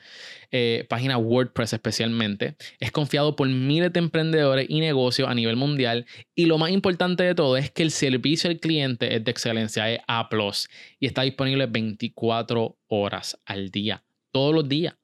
eh, 0.51 0.85
páginas 0.87 1.17
WordPress 1.21 1.73
especialmente. 1.73 2.55
Es 2.79 2.91
confiado 2.91 3.35
por 3.35 3.49
miles 3.49 3.91
de 3.91 3.99
emprendedores 3.99 4.65
y 4.69 4.79
negocios 4.79 5.27
a 5.27 5.35
nivel 5.35 5.57
mundial. 5.57 6.05
Y 6.35 6.45
lo 6.45 6.57
más 6.57 6.71
importante 6.71 7.23
de 7.23 7.35
todo 7.35 7.57
es 7.57 7.69
que 7.69 7.83
el 7.83 7.91
servicio 7.91 8.49
al 8.49 8.61
cliente 8.61 9.13
es 9.13 9.25
de 9.25 9.31
excelencia, 9.31 9.91
es 9.91 9.99
A 10.07 10.29
y 10.99 11.05
está 11.05 11.23
disponible 11.23 11.65
24 11.65 12.77
horas 12.87 13.37
al 13.45 13.69
día, 13.69 14.05
todos 14.31 14.55
los 14.55 14.69
días. 14.69 14.95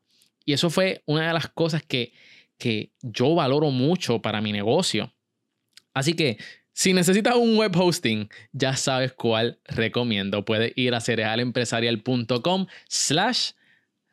Y 0.45 0.53
eso 0.53 0.69
fue 0.69 1.03
una 1.05 1.27
de 1.27 1.33
las 1.33 1.49
cosas 1.49 1.83
que, 1.83 2.13
que 2.57 2.91
yo 3.01 3.35
valoro 3.35 3.69
mucho 3.69 4.21
para 4.21 4.39
mi 4.39 4.53
negocio. 4.53 5.13
Así 5.93 6.13
que 6.13 6.37
si 6.73 6.93
necesitas 6.93 7.35
un 7.35 7.55
web 7.55 7.71
hosting, 7.75 8.29
ya 8.51 8.75
sabes 8.75 9.13
cuál 9.13 9.59
recomiendo. 9.65 10.43
Puedes 10.43 10.73
ir 10.75 10.95
a 10.95 11.01
cerealempresarial.com 11.01 12.65
slash 12.87 13.51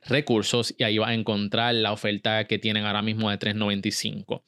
recursos 0.02 0.74
y 0.78 0.84
ahí 0.84 0.98
vas 0.98 1.10
a 1.10 1.14
encontrar 1.14 1.74
la 1.74 1.92
oferta 1.92 2.44
que 2.44 2.58
tienen 2.58 2.84
ahora 2.84 3.02
mismo 3.02 3.30
de 3.30 3.38
3.95. 3.38 4.42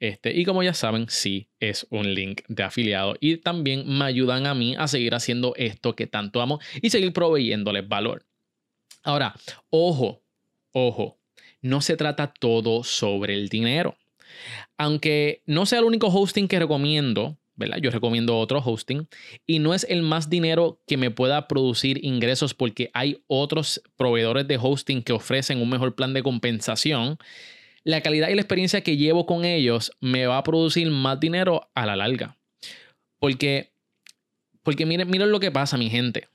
Este, 0.00 0.34
y 0.34 0.44
como 0.44 0.62
ya 0.62 0.74
saben, 0.74 1.06
sí 1.08 1.48
es 1.60 1.86
un 1.90 2.14
link 2.14 2.42
de 2.48 2.62
afiliado 2.62 3.16
y 3.20 3.38
también 3.38 3.84
me 3.86 4.04
ayudan 4.04 4.46
a 4.46 4.54
mí 4.54 4.74
a 4.76 4.88
seguir 4.88 5.14
haciendo 5.14 5.54
esto 5.56 5.94
que 5.94 6.06
tanto 6.06 6.40
amo 6.40 6.60
y 6.80 6.90
seguir 6.90 7.12
proveyéndoles 7.12 7.88
valor. 7.88 8.26
Ahora, 9.02 9.34
ojo, 9.70 10.22
ojo, 10.72 11.18
no 11.62 11.80
se 11.80 11.96
trata 11.96 12.32
todo 12.38 12.84
sobre 12.84 13.34
el 13.34 13.48
dinero. 13.48 13.96
Aunque 14.76 15.42
no 15.46 15.66
sea 15.66 15.80
el 15.80 15.84
único 15.84 16.08
hosting 16.08 16.48
que 16.48 16.58
recomiendo, 16.58 17.38
Yo 17.80 17.90
recomiendo 17.90 18.38
otro 18.38 18.60
hosting 18.60 19.08
y 19.46 19.58
no 19.58 19.74
es 19.74 19.84
el 19.88 20.02
más 20.02 20.30
dinero 20.30 20.80
que 20.86 20.96
me 20.96 21.10
pueda 21.10 21.48
producir 21.48 22.04
ingresos 22.04 22.54
porque 22.54 22.90
hay 22.94 23.22
otros 23.26 23.82
proveedores 23.96 24.46
de 24.46 24.58
hosting 24.60 25.02
que 25.02 25.12
ofrecen 25.12 25.60
un 25.60 25.68
mejor 25.68 25.94
plan 25.94 26.14
de 26.14 26.22
compensación. 26.22 27.18
La 27.82 28.00
calidad 28.00 28.28
y 28.28 28.34
la 28.34 28.42
experiencia 28.42 28.82
que 28.82 28.96
llevo 28.96 29.26
con 29.26 29.44
ellos 29.44 29.92
me 30.00 30.26
va 30.26 30.38
a 30.38 30.42
producir 30.44 30.90
más 30.90 31.18
dinero 31.18 31.68
a 31.74 31.86
la 31.86 31.96
larga. 31.96 32.36
Porque, 33.18 33.72
porque 34.62 34.86
miren, 34.86 35.10
miren 35.10 35.32
lo 35.32 35.40
que 35.40 35.50
pasa, 35.50 35.76
mi 35.76 35.90
gente. 35.90 36.28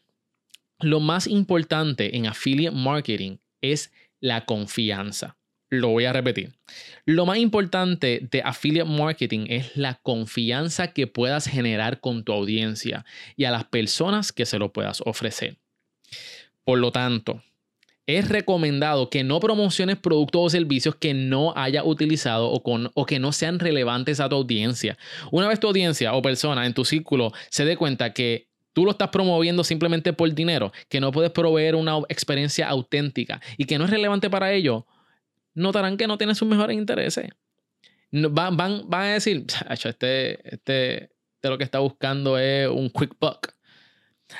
Lo 0.79 0.99
más 0.99 1.27
importante 1.27 2.17
en 2.17 2.27
affiliate 2.27 2.75
marketing 2.75 3.37
es 3.61 3.91
la 4.19 4.45
confianza. 4.45 5.37
Lo 5.73 5.87
voy 5.87 6.05
a 6.05 6.13
repetir. 6.13 6.53
Lo 7.03 7.25
más 7.25 7.39
importante 7.39 8.27
de 8.29 8.43
affiliate 8.43 8.87
marketing 8.87 9.47
es 9.49 9.75
la 9.75 9.95
confianza 10.03 10.93
que 10.93 11.07
puedas 11.07 11.47
generar 11.47 11.99
con 11.99 12.23
tu 12.23 12.31
audiencia 12.31 13.05
y 13.35 13.45
a 13.45 13.51
las 13.51 13.63
personas 13.63 14.31
que 14.31 14.45
se 14.45 14.59
lo 14.59 14.71
puedas 14.71 15.01
ofrecer. 15.03 15.57
Por 16.63 16.77
lo 16.77 16.91
tanto, 16.91 17.41
es 18.05 18.29
recomendado 18.29 19.09
que 19.09 19.23
no 19.23 19.39
promociones 19.39 19.97
productos 19.97 20.41
o 20.43 20.49
servicios 20.51 20.93
que 20.93 21.15
no 21.15 21.53
haya 21.55 21.83
utilizado 21.83 22.51
o, 22.51 22.61
con, 22.61 22.91
o 22.93 23.07
que 23.07 23.17
no 23.17 23.31
sean 23.31 23.57
relevantes 23.57 24.19
a 24.19 24.29
tu 24.29 24.35
audiencia. 24.35 24.95
Una 25.31 25.47
vez 25.47 25.59
tu 25.59 25.65
audiencia 25.65 26.13
o 26.13 26.21
persona 26.21 26.67
en 26.67 26.75
tu 26.75 26.85
círculo 26.85 27.33
se 27.49 27.65
dé 27.65 27.77
cuenta 27.77 28.13
que 28.13 28.47
tú 28.73 28.85
lo 28.85 28.91
estás 28.91 29.09
promoviendo 29.09 29.63
simplemente 29.63 30.13
por 30.13 30.31
dinero, 30.35 30.71
que 30.87 30.99
no 30.99 31.11
puedes 31.11 31.31
proveer 31.31 31.73
una 31.75 31.97
experiencia 32.09 32.69
auténtica 32.69 33.41
y 33.57 33.65
que 33.65 33.79
no 33.79 33.85
es 33.85 33.89
relevante 33.89 34.29
para 34.29 34.53
ellos, 34.53 34.83
notarán 35.53 35.97
que 35.97 36.07
no 36.07 36.17
tienen 36.17 36.35
sus 36.35 36.47
mejores 36.47 36.77
intereses. 36.77 37.29
Van, 38.11 38.55
van, 38.55 38.83
van 38.87 39.01
a 39.01 39.13
decir, 39.13 39.45
este, 39.69 40.47
este, 40.53 41.03
este 41.03 41.49
lo 41.49 41.57
que 41.57 41.63
está 41.63 41.79
buscando 41.79 42.37
es 42.37 42.67
un 42.67 42.89
quick 42.89 43.15
buck. 43.19 43.53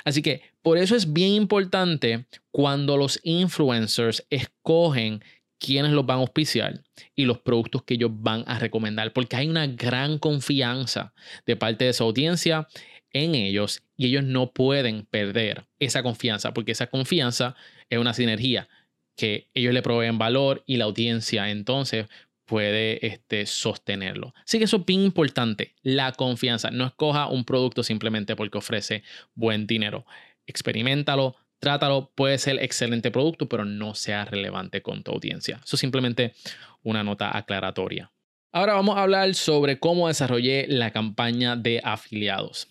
Así 0.06 0.22
que 0.22 0.42
por 0.62 0.78
eso 0.78 0.96
es 0.96 1.12
bien 1.12 1.34
importante 1.34 2.26
cuando 2.52 2.98
los 2.98 3.20
influencers 3.24 4.26
escogen 4.30 5.24
quiénes 5.60 5.92
los 5.92 6.06
van 6.06 6.18
a 6.18 6.22
auspiciar 6.22 6.84
y 7.16 7.26
los 7.26 7.40
productos 7.40 7.84
que 7.84 7.94
ellos 7.94 8.12
van 8.14 8.44
a 8.48 8.60
recomendar, 8.60 9.14
porque 9.14 9.36
hay 9.36 9.48
una 9.48 9.68
gran 9.68 10.20
confianza 10.20 11.14
de 11.46 11.56
parte 11.56 11.86
de 11.86 11.94
su 11.94 12.04
audiencia 12.04 12.68
en 13.12 13.36
ellos 13.36 13.82
y 13.96 14.08
ellos 14.08 14.24
no 14.24 14.52
pueden 14.52 15.06
perder 15.06 15.66
esa 15.80 16.04
confianza, 16.04 16.54
porque 16.54 16.74
esa 16.74 16.88
confianza 16.88 17.56
es 17.90 18.00
una 18.00 18.14
sinergia 18.14 18.68
que 19.16 19.50
ellos 19.54 19.74
le 19.74 19.82
proveen 19.82 20.18
valor 20.18 20.64
y 20.66 20.78
la 20.78 20.86
audiencia 20.86 21.50
entonces 21.50 22.08
puede 22.46 23.06
este, 23.06 23.46
sostenerlo. 23.46 24.34
Así 24.46 24.58
que 24.58 24.66
eso 24.66 24.78
es 24.78 24.86
bien 24.86 25.02
importante, 25.02 25.76
la 25.82 26.12
confianza. 26.12 26.72
No 26.72 26.86
escoja 26.86 27.28
un 27.28 27.46
producto 27.46 27.84
simplemente 27.84 28.36
porque 28.36 28.58
ofrece 28.58 29.04
buen 29.34 29.66
dinero. 29.66 30.06
Experimentalo, 30.46 31.36
trátalo, 31.60 32.12
puede 32.16 32.38
ser 32.38 32.62
excelente 32.62 33.12
producto, 33.12 33.48
pero 33.48 33.66
no 33.66 33.96
sea 33.96 34.26
relevante 34.26 34.82
con 34.82 35.04
tu 35.04 35.12
audiencia. 35.12 35.62
Eso 35.64 35.76
es 35.76 35.80
simplemente 35.80 36.34
una 36.84 37.04
nota 37.04 37.36
aclaratoria. 37.36 38.12
Ahora 38.52 38.74
vamos 38.74 38.98
a 38.98 39.02
hablar 39.02 39.34
sobre 39.34 39.80
cómo 39.80 40.08
desarrollé 40.08 40.68
la 40.68 40.92
campaña 40.92 41.56
de 41.56 41.82
afiliados. 41.84 42.68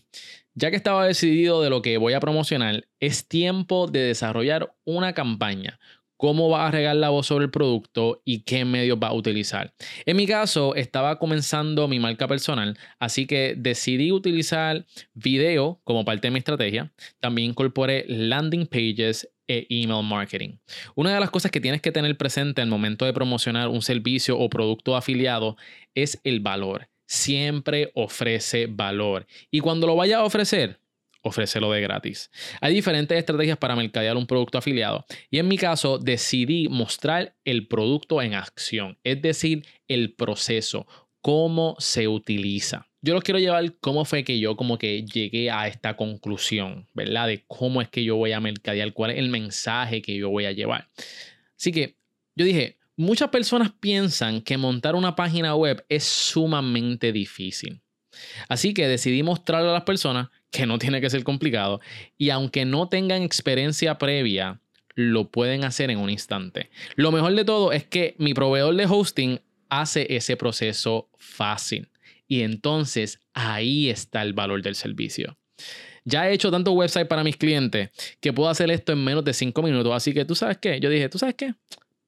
Ya 0.54 0.70
que 0.70 0.76
estaba 0.76 1.06
decidido 1.06 1.62
de 1.62 1.70
lo 1.70 1.80
que 1.80 1.96
voy 1.96 2.12
a 2.12 2.20
promocionar, 2.20 2.86
es 3.00 3.26
tiempo 3.26 3.88
de 3.88 4.00
desarrollar 4.00 4.74
una 4.84 5.14
campaña 5.14 5.80
cómo 6.22 6.48
va 6.48 6.68
a 6.68 6.70
regar 6.70 6.94
la 6.94 7.08
voz 7.08 7.26
sobre 7.26 7.46
el 7.46 7.50
producto 7.50 8.22
y 8.24 8.44
qué 8.44 8.64
medios 8.64 8.96
va 8.96 9.08
a 9.08 9.12
utilizar. 9.12 9.74
En 10.06 10.16
mi 10.16 10.24
caso, 10.24 10.76
estaba 10.76 11.18
comenzando 11.18 11.88
mi 11.88 11.98
marca 11.98 12.28
personal, 12.28 12.78
así 13.00 13.26
que 13.26 13.56
decidí 13.58 14.12
utilizar 14.12 14.86
video 15.14 15.80
como 15.82 16.04
parte 16.04 16.28
de 16.28 16.30
mi 16.30 16.38
estrategia. 16.38 16.92
También 17.18 17.50
incorporé 17.50 18.04
landing 18.06 18.66
pages 18.66 19.28
e 19.48 19.66
email 19.68 20.04
marketing. 20.04 20.58
Una 20.94 21.12
de 21.12 21.18
las 21.18 21.30
cosas 21.30 21.50
que 21.50 21.60
tienes 21.60 21.82
que 21.82 21.90
tener 21.90 22.16
presente 22.16 22.62
al 22.62 22.68
momento 22.68 23.04
de 23.04 23.12
promocionar 23.12 23.66
un 23.66 23.82
servicio 23.82 24.38
o 24.38 24.48
producto 24.48 24.94
afiliado 24.94 25.56
es 25.96 26.20
el 26.22 26.38
valor. 26.38 26.88
Siempre 27.04 27.90
ofrece 27.96 28.68
valor. 28.68 29.26
Y 29.50 29.58
cuando 29.58 29.88
lo 29.88 29.96
vaya 29.96 30.18
a 30.18 30.24
ofrecer, 30.24 30.78
ofrécelo 31.22 31.70
de 31.72 31.80
gratis. 31.80 32.30
Hay 32.60 32.74
diferentes 32.74 33.16
estrategias 33.16 33.56
para 33.56 33.76
mercadear 33.76 34.16
un 34.16 34.26
producto 34.26 34.58
afiliado 34.58 35.04
y 35.30 35.38
en 35.38 35.48
mi 35.48 35.56
caso 35.56 35.98
decidí 35.98 36.68
mostrar 36.68 37.36
el 37.44 37.68
producto 37.68 38.20
en 38.20 38.34
acción, 38.34 38.98
es 39.04 39.22
decir, 39.22 39.64
el 39.88 40.14
proceso, 40.14 40.86
cómo 41.20 41.76
se 41.78 42.08
utiliza. 42.08 42.88
Yo 43.00 43.14
los 43.14 43.24
quiero 43.24 43.40
llevar 43.40 43.74
cómo 43.80 44.04
fue 44.04 44.22
que 44.22 44.38
yo 44.38 44.56
como 44.56 44.78
que 44.78 45.04
llegué 45.04 45.50
a 45.50 45.66
esta 45.66 45.96
conclusión, 45.96 46.88
¿verdad? 46.92 47.26
De 47.28 47.44
cómo 47.48 47.82
es 47.82 47.88
que 47.88 48.04
yo 48.04 48.16
voy 48.16 48.32
a 48.32 48.40
mercadear, 48.40 48.92
cuál 48.92 49.12
es 49.12 49.18
el 49.18 49.28
mensaje 49.28 50.02
que 50.02 50.16
yo 50.16 50.30
voy 50.30 50.44
a 50.44 50.52
llevar. 50.52 50.88
Así 51.58 51.72
que 51.72 51.96
yo 52.36 52.44
dije, 52.44 52.78
muchas 52.96 53.30
personas 53.30 53.72
piensan 53.72 54.40
que 54.40 54.56
montar 54.56 54.94
una 54.94 55.16
página 55.16 55.54
web 55.54 55.84
es 55.88 56.04
sumamente 56.04 57.12
difícil. 57.12 57.80
Así 58.48 58.74
que 58.74 58.88
decidí 58.88 59.22
mostrarle 59.22 59.70
a 59.70 59.72
las 59.72 59.84
personas 59.84 60.28
que 60.52 60.66
no 60.66 60.78
tiene 60.78 61.00
que 61.00 61.10
ser 61.10 61.24
complicado. 61.24 61.80
Y 62.16 62.30
aunque 62.30 62.64
no 62.64 62.88
tengan 62.88 63.22
experiencia 63.22 63.98
previa, 63.98 64.60
lo 64.94 65.30
pueden 65.30 65.64
hacer 65.64 65.90
en 65.90 65.98
un 65.98 66.10
instante. 66.10 66.70
Lo 66.94 67.10
mejor 67.10 67.34
de 67.34 67.44
todo 67.44 67.72
es 67.72 67.84
que 67.84 68.14
mi 68.18 68.34
proveedor 68.34 68.76
de 68.76 68.86
hosting 68.86 69.40
hace 69.68 70.06
ese 70.14 70.36
proceso 70.36 71.08
fácil. 71.16 71.88
Y 72.28 72.42
entonces 72.42 73.20
ahí 73.32 73.90
está 73.90 74.22
el 74.22 74.34
valor 74.34 74.62
del 74.62 74.74
servicio. 74.74 75.36
Ya 76.04 76.28
he 76.28 76.34
hecho 76.34 76.50
tanto 76.50 76.72
website 76.72 77.08
para 77.08 77.24
mis 77.24 77.36
clientes 77.36 77.90
que 78.20 78.32
puedo 78.32 78.50
hacer 78.50 78.70
esto 78.70 78.92
en 78.92 79.02
menos 79.02 79.24
de 79.24 79.32
cinco 79.32 79.62
minutos. 79.62 79.92
Así 79.94 80.12
que 80.12 80.24
tú 80.24 80.34
sabes 80.34 80.58
qué, 80.58 80.80
yo 80.80 80.90
dije, 80.90 81.08
tú 81.08 81.18
sabes 81.18 81.36
qué, 81.36 81.54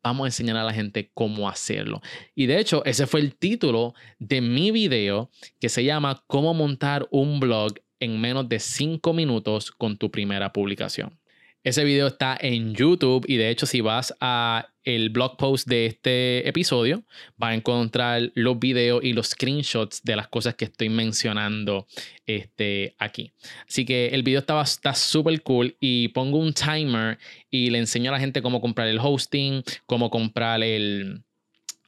vamos 0.02 0.24
a 0.24 0.28
enseñar 0.28 0.56
a 0.56 0.64
la 0.64 0.72
gente 0.72 1.10
cómo 1.14 1.48
hacerlo. 1.48 2.02
Y 2.34 2.46
de 2.46 2.58
hecho, 2.58 2.84
ese 2.84 3.06
fue 3.06 3.20
el 3.20 3.34
título 3.36 3.94
de 4.18 4.40
mi 4.40 4.70
video 4.70 5.30
que 5.60 5.68
se 5.68 5.84
llama 5.84 6.22
Cómo 6.26 6.52
montar 6.52 7.08
un 7.10 7.40
blog 7.40 7.74
en 8.04 8.20
menos 8.20 8.48
de 8.48 8.60
5 8.60 9.12
minutos 9.12 9.70
con 9.70 9.96
tu 9.96 10.10
primera 10.10 10.52
publicación. 10.52 11.18
Ese 11.62 11.82
video 11.82 12.08
está 12.08 12.36
en 12.38 12.74
YouTube 12.74 13.24
y 13.26 13.38
de 13.38 13.48
hecho 13.48 13.64
si 13.64 13.80
vas 13.80 14.14
a 14.20 14.68
el 14.84 15.08
blog 15.08 15.38
post 15.38 15.66
de 15.66 15.86
este 15.86 16.46
episodio 16.46 17.04
vas 17.38 17.52
a 17.52 17.54
encontrar 17.54 18.30
los 18.34 18.58
videos 18.58 19.02
y 19.02 19.14
los 19.14 19.28
screenshots 19.28 20.02
de 20.04 20.14
las 20.14 20.28
cosas 20.28 20.56
que 20.56 20.66
estoy 20.66 20.90
mencionando 20.90 21.86
este, 22.26 22.94
aquí. 22.98 23.32
Así 23.66 23.86
que 23.86 24.08
el 24.08 24.22
video 24.22 24.40
está 24.40 24.94
súper 24.94 25.40
cool 25.42 25.74
y 25.80 26.08
pongo 26.08 26.36
un 26.36 26.52
timer 26.52 27.18
y 27.50 27.70
le 27.70 27.78
enseño 27.78 28.10
a 28.10 28.12
la 28.12 28.20
gente 28.20 28.42
cómo 28.42 28.60
comprar 28.60 28.88
el 28.88 28.98
hosting, 29.00 29.62
cómo 29.86 30.10
comprar 30.10 30.62
el, 30.62 31.22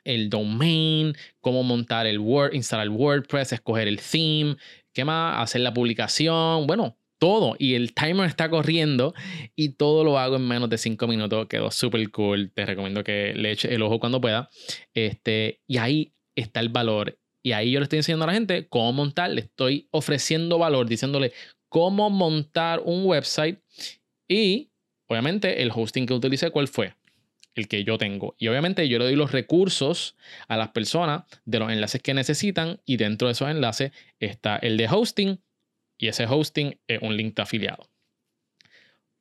el 0.06 0.30
domain, 0.30 1.14
cómo 1.40 1.62
montar 1.62 2.06
el 2.06 2.18
Word, 2.18 2.54
instalar 2.54 2.88
WordPress, 2.88 3.52
escoger 3.52 3.88
el 3.88 4.00
theme, 4.00 4.56
¿Qué? 4.96 5.04
Hacer 5.06 5.60
la 5.60 5.74
publicación, 5.74 6.66
bueno, 6.66 6.96
todo. 7.18 7.54
Y 7.58 7.74
el 7.74 7.92
timer 7.92 8.26
está 8.26 8.48
corriendo 8.48 9.12
y 9.54 9.74
todo 9.74 10.04
lo 10.04 10.18
hago 10.18 10.36
en 10.36 10.48
menos 10.48 10.70
de 10.70 10.78
5 10.78 11.06
minutos. 11.06 11.46
Quedó 11.48 11.70
súper 11.70 12.10
cool. 12.10 12.50
Te 12.54 12.64
recomiendo 12.64 13.04
que 13.04 13.34
le 13.34 13.52
eches 13.52 13.72
el 13.72 13.82
ojo 13.82 14.00
cuando 14.00 14.22
pueda. 14.22 14.48
Este, 14.94 15.60
y 15.66 15.76
ahí 15.76 16.14
está 16.34 16.60
el 16.60 16.70
valor. 16.70 17.18
Y 17.44 17.52
ahí 17.52 17.72
yo 17.72 17.78
le 17.78 17.84
estoy 17.84 17.98
enseñando 17.98 18.24
a 18.24 18.28
la 18.28 18.32
gente 18.32 18.68
cómo 18.68 18.90
montar. 18.94 19.30
Le 19.30 19.42
estoy 19.42 19.86
ofreciendo 19.90 20.58
valor, 20.58 20.88
diciéndole 20.88 21.32
cómo 21.68 22.08
montar 22.08 22.80
un 22.82 23.04
website. 23.04 23.60
Y 24.26 24.70
obviamente 25.08 25.62
el 25.62 25.72
hosting 25.74 26.06
que 26.06 26.14
utilicé, 26.14 26.50
¿cuál 26.50 26.68
fue? 26.68 26.94
El 27.56 27.68
que 27.68 27.82
yo 27.82 27.98
tengo. 27.98 28.36
Y 28.38 28.48
obviamente 28.48 28.88
yo 28.88 28.98
le 28.98 29.06
doy 29.06 29.16
los 29.16 29.32
recursos 29.32 30.16
a 30.46 30.56
las 30.56 30.68
personas 30.68 31.24
de 31.44 31.58
los 31.58 31.72
enlaces 31.72 32.00
que 32.02 32.14
necesitan 32.14 32.80
y 32.84 32.98
dentro 32.98 33.26
de 33.26 33.32
esos 33.32 33.50
enlaces 33.50 33.90
está 34.20 34.56
el 34.56 34.76
de 34.76 34.88
hosting 34.88 35.40
y 35.98 36.08
ese 36.08 36.26
hosting 36.26 36.78
es 36.86 37.00
un 37.02 37.16
link 37.16 37.34
de 37.34 37.42
afiliado. 37.42 37.88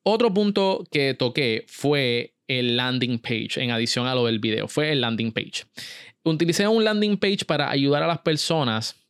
Otro 0.03 0.33
punto 0.33 0.83
que 0.91 1.15
toqué 1.15 1.65
fue 1.67 2.35
el 2.47 2.77
landing 2.77 3.17
page, 3.17 3.57
en 3.57 3.71
adición 3.71 4.05
a 4.05 4.13
lo 4.13 4.25
del 4.25 4.39
video, 4.39 4.67
fue 4.67 4.91
el 4.91 5.01
landing 5.01 5.31
page. 5.31 5.63
Utilicé 6.23 6.67
un 6.67 6.83
landing 6.83 7.17
page 7.17 7.45
para 7.45 7.71
ayudar 7.71 8.03
a 8.03 8.07
las 8.07 8.19
personas 8.19 9.04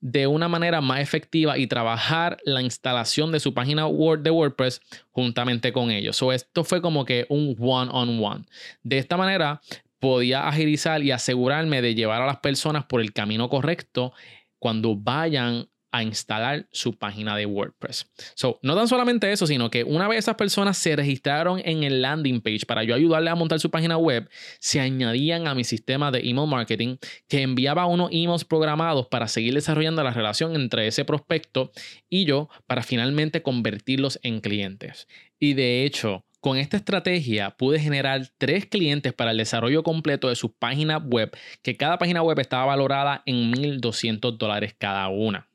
de 0.00 0.26
una 0.26 0.48
manera 0.48 0.80
más 0.80 1.00
efectiva 1.00 1.58
y 1.58 1.66
trabajar 1.66 2.38
la 2.44 2.62
instalación 2.62 3.32
de 3.32 3.40
su 3.40 3.54
página 3.54 3.86
Word 3.86 4.20
de 4.20 4.30
WordPress 4.30 4.80
juntamente 5.10 5.72
con 5.72 5.90
ellos. 5.90 6.16
So, 6.16 6.32
esto 6.32 6.64
fue 6.64 6.82
como 6.82 7.04
que 7.04 7.26
un 7.28 7.56
one-on-one. 7.58 8.44
De 8.82 8.98
esta 8.98 9.16
manera 9.16 9.60
podía 9.98 10.46
agilizar 10.46 11.02
y 11.02 11.10
asegurarme 11.10 11.82
de 11.82 11.94
llevar 11.94 12.22
a 12.22 12.26
las 12.26 12.38
personas 12.38 12.84
por 12.84 13.00
el 13.00 13.12
camino 13.12 13.48
correcto 13.48 14.12
cuando 14.58 14.96
vayan 14.96 15.68
a 15.96 16.02
instalar 16.02 16.68
su 16.72 16.98
página 16.98 17.34
de 17.36 17.46
WordPress. 17.46 18.06
So, 18.34 18.58
no 18.62 18.76
tan 18.76 18.86
solamente 18.86 19.32
eso, 19.32 19.46
sino 19.46 19.70
que 19.70 19.82
una 19.82 20.08
vez 20.08 20.18
esas 20.18 20.34
personas 20.34 20.76
se 20.76 20.94
registraron 20.94 21.62
en 21.64 21.84
el 21.84 22.02
landing 22.02 22.42
page 22.42 22.66
para 22.66 22.84
yo 22.84 22.94
ayudarle 22.94 23.30
a 23.30 23.34
montar 23.34 23.60
su 23.60 23.70
página 23.70 23.96
web, 23.96 24.28
se 24.58 24.78
añadían 24.78 25.48
a 25.48 25.54
mi 25.54 25.64
sistema 25.64 26.10
de 26.10 26.18
email 26.18 26.48
marketing 26.48 26.98
que 27.28 27.40
enviaba 27.40 27.86
unos 27.86 28.10
emails 28.12 28.44
programados 28.44 29.06
para 29.06 29.26
seguir 29.26 29.54
desarrollando 29.54 30.04
la 30.04 30.12
relación 30.12 30.54
entre 30.54 30.86
ese 30.86 31.06
prospecto 31.06 31.72
y 32.10 32.26
yo 32.26 32.50
para 32.66 32.82
finalmente 32.82 33.42
convertirlos 33.42 34.20
en 34.22 34.40
clientes. 34.40 35.08
Y 35.38 35.54
de 35.54 35.84
hecho, 35.84 36.26
con 36.40 36.58
esta 36.58 36.76
estrategia 36.76 37.50
pude 37.50 37.80
generar 37.80 38.28
tres 38.38 38.66
clientes 38.66 39.12
para 39.12 39.30
el 39.30 39.38
desarrollo 39.38 39.82
completo 39.82 40.28
de 40.28 40.36
su 40.36 40.52
página 40.52 40.98
web, 40.98 41.36
que 41.62 41.76
cada 41.76 41.98
página 41.98 42.22
web 42.22 42.38
estaba 42.38 42.66
valorada 42.66 43.22
en 43.26 43.50
1.200 43.52 44.36
dólares 44.36 44.76
cada 44.78 45.08
una. 45.08 45.48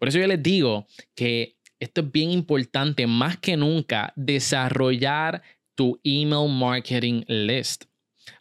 Por 0.00 0.08
eso 0.08 0.18
yo 0.18 0.26
les 0.26 0.42
digo 0.42 0.86
que 1.14 1.58
esto 1.78 2.00
es 2.00 2.10
bien 2.10 2.30
importante, 2.30 3.06
más 3.06 3.36
que 3.36 3.54
nunca, 3.58 4.14
desarrollar 4.16 5.42
tu 5.74 6.00
email 6.02 6.48
marketing 6.50 7.22
list. 7.28 7.84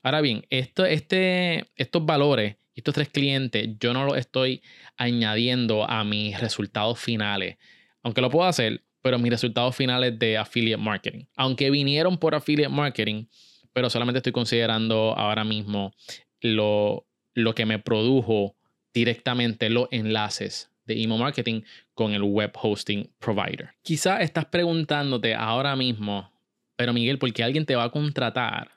Ahora 0.02 0.22
bien, 0.22 0.46
esto, 0.50 0.86
este, 0.86 1.66
estos 1.76 2.06
valores, 2.06 2.56
estos 2.76 2.94
tres 2.94 3.10
clientes, 3.10 3.68
yo 3.78 3.92
no 3.92 4.06
los 4.06 4.18
estoy 4.18 4.64
añadiendo 4.96 5.84
a 5.84 6.06
mis 6.06 6.40
resultados 6.40 6.98
finales. 6.98 7.58
Aunque 8.04 8.22
lo 8.22 8.30
puedo 8.30 8.48
hacer, 8.48 8.86
pero 9.02 9.20
mis 9.20 9.32
resultados 9.32 9.76
finales 9.76 10.18
de 10.18 10.38
affiliate 10.38 10.82
marketing. 10.82 11.26
Aunque 11.36 11.70
vinieron 11.72 12.18
por 12.18 12.36
affiliate 12.36 12.74
marketing, 12.74 13.26
pero 13.74 13.90
solamente 13.90 14.20
estoy 14.20 14.32
considerando 14.32 15.14
ahora 15.18 15.44
mismo 15.44 15.94
lo, 16.40 17.06
lo 17.34 17.54
que 17.54 17.66
me 17.66 17.80
produjo 17.80 18.56
directamente 18.94 19.70
los 19.70 19.90
enlaces 19.92 20.70
de 20.90 21.02
email 21.02 21.22
marketing 21.22 21.62
con 21.94 22.14
el 22.14 22.24
web 22.24 22.52
hosting 22.62 23.10
provider. 23.20 23.70
Quizá 23.84 24.22
estás 24.22 24.46
preguntándote 24.46 25.36
ahora 25.36 25.76
mismo, 25.76 26.32
pero 26.76 26.94
Miguel, 26.94 27.20
¿por 27.20 27.32
qué 27.32 27.44
alguien 27.44 27.66
te 27.66 27.76
va 27.76 27.84
a 27.84 27.92
contratar 27.92 28.72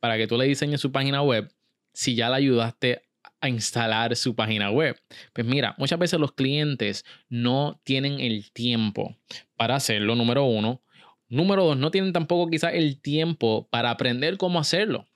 para 0.00 0.16
que 0.16 0.26
tú 0.26 0.38
le 0.38 0.46
diseñes 0.46 0.80
su 0.80 0.90
página 0.90 1.22
web 1.22 1.52
si 1.92 2.14
ya 2.14 2.30
le 2.30 2.36
ayudaste 2.36 3.02
a 3.40 3.48
instalar 3.48 4.16
su 4.16 4.34
página 4.34 4.70
web? 4.70 4.98
Pues 5.34 5.46
mira, 5.46 5.74
muchas 5.76 5.98
veces 5.98 6.18
los 6.18 6.32
clientes 6.32 7.04
no 7.28 7.80
tienen 7.84 8.18
el 8.18 8.50
tiempo 8.50 9.16
para 9.56 9.76
hacerlo, 9.76 10.16
número 10.16 10.44
uno. 10.44 10.82
Número 11.28 11.62
dos, 11.64 11.76
no 11.76 11.90
tienen 11.90 12.14
tampoco 12.14 12.50
quizás 12.50 12.72
el 12.72 13.02
tiempo 13.02 13.68
para 13.70 13.90
aprender 13.90 14.38
cómo 14.38 14.58
hacerlo. 14.58 15.06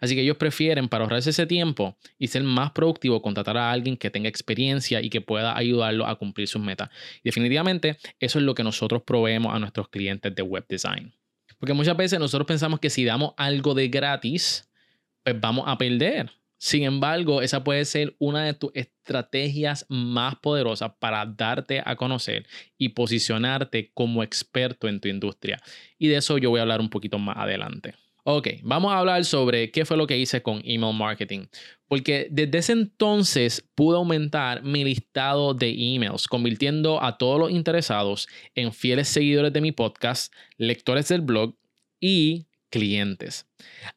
Así 0.00 0.14
que 0.14 0.22
ellos 0.22 0.36
prefieren, 0.36 0.88
para 0.88 1.04
ahorrarse 1.04 1.30
ese 1.30 1.46
tiempo 1.46 1.96
y 2.18 2.28
ser 2.28 2.42
más 2.42 2.72
productivo, 2.72 3.22
contratar 3.22 3.56
a 3.56 3.70
alguien 3.70 3.96
que 3.96 4.10
tenga 4.10 4.28
experiencia 4.28 5.00
y 5.00 5.10
que 5.10 5.20
pueda 5.20 5.56
ayudarlo 5.56 6.06
a 6.06 6.16
cumplir 6.16 6.48
sus 6.48 6.62
metas. 6.62 6.90
Y 7.18 7.28
definitivamente 7.28 7.96
eso 8.20 8.38
es 8.38 8.44
lo 8.44 8.54
que 8.54 8.64
nosotros 8.64 9.02
proveemos 9.02 9.54
a 9.54 9.58
nuestros 9.58 9.88
clientes 9.88 10.34
de 10.34 10.42
web 10.42 10.64
design. 10.68 11.12
Porque 11.58 11.74
muchas 11.74 11.96
veces 11.96 12.18
nosotros 12.18 12.46
pensamos 12.46 12.80
que 12.80 12.90
si 12.90 13.04
damos 13.04 13.34
algo 13.36 13.74
de 13.74 13.88
gratis, 13.88 14.68
pues 15.22 15.40
vamos 15.40 15.64
a 15.68 15.78
perder. 15.78 16.30
Sin 16.58 16.84
embargo, 16.84 17.42
esa 17.42 17.64
puede 17.64 17.84
ser 17.84 18.14
una 18.20 18.44
de 18.44 18.54
tus 18.54 18.70
estrategias 18.74 19.84
más 19.88 20.36
poderosas 20.36 20.92
para 21.00 21.26
darte 21.26 21.82
a 21.84 21.96
conocer 21.96 22.46
y 22.78 22.90
posicionarte 22.90 23.90
como 23.94 24.22
experto 24.22 24.86
en 24.86 25.00
tu 25.00 25.08
industria. 25.08 25.60
Y 25.98 26.06
de 26.06 26.18
eso 26.18 26.38
yo 26.38 26.50
voy 26.50 26.60
a 26.60 26.62
hablar 26.62 26.80
un 26.80 26.88
poquito 26.88 27.18
más 27.18 27.36
adelante. 27.36 27.94
Ok, 28.24 28.48
vamos 28.62 28.92
a 28.92 28.98
hablar 28.98 29.24
sobre 29.24 29.72
qué 29.72 29.84
fue 29.84 29.96
lo 29.96 30.06
que 30.06 30.16
hice 30.16 30.42
con 30.42 30.60
email 30.64 30.96
marketing. 30.96 31.46
Porque 31.88 32.28
desde 32.30 32.58
ese 32.58 32.72
entonces 32.72 33.68
pude 33.74 33.96
aumentar 33.96 34.62
mi 34.62 34.84
listado 34.84 35.54
de 35.54 35.70
emails, 35.70 36.28
convirtiendo 36.28 37.02
a 37.02 37.18
todos 37.18 37.40
los 37.40 37.50
interesados 37.50 38.28
en 38.54 38.72
fieles 38.72 39.08
seguidores 39.08 39.52
de 39.52 39.60
mi 39.60 39.72
podcast, 39.72 40.32
lectores 40.56 41.08
del 41.08 41.22
blog 41.22 41.56
y 42.00 42.46
clientes. 42.70 43.48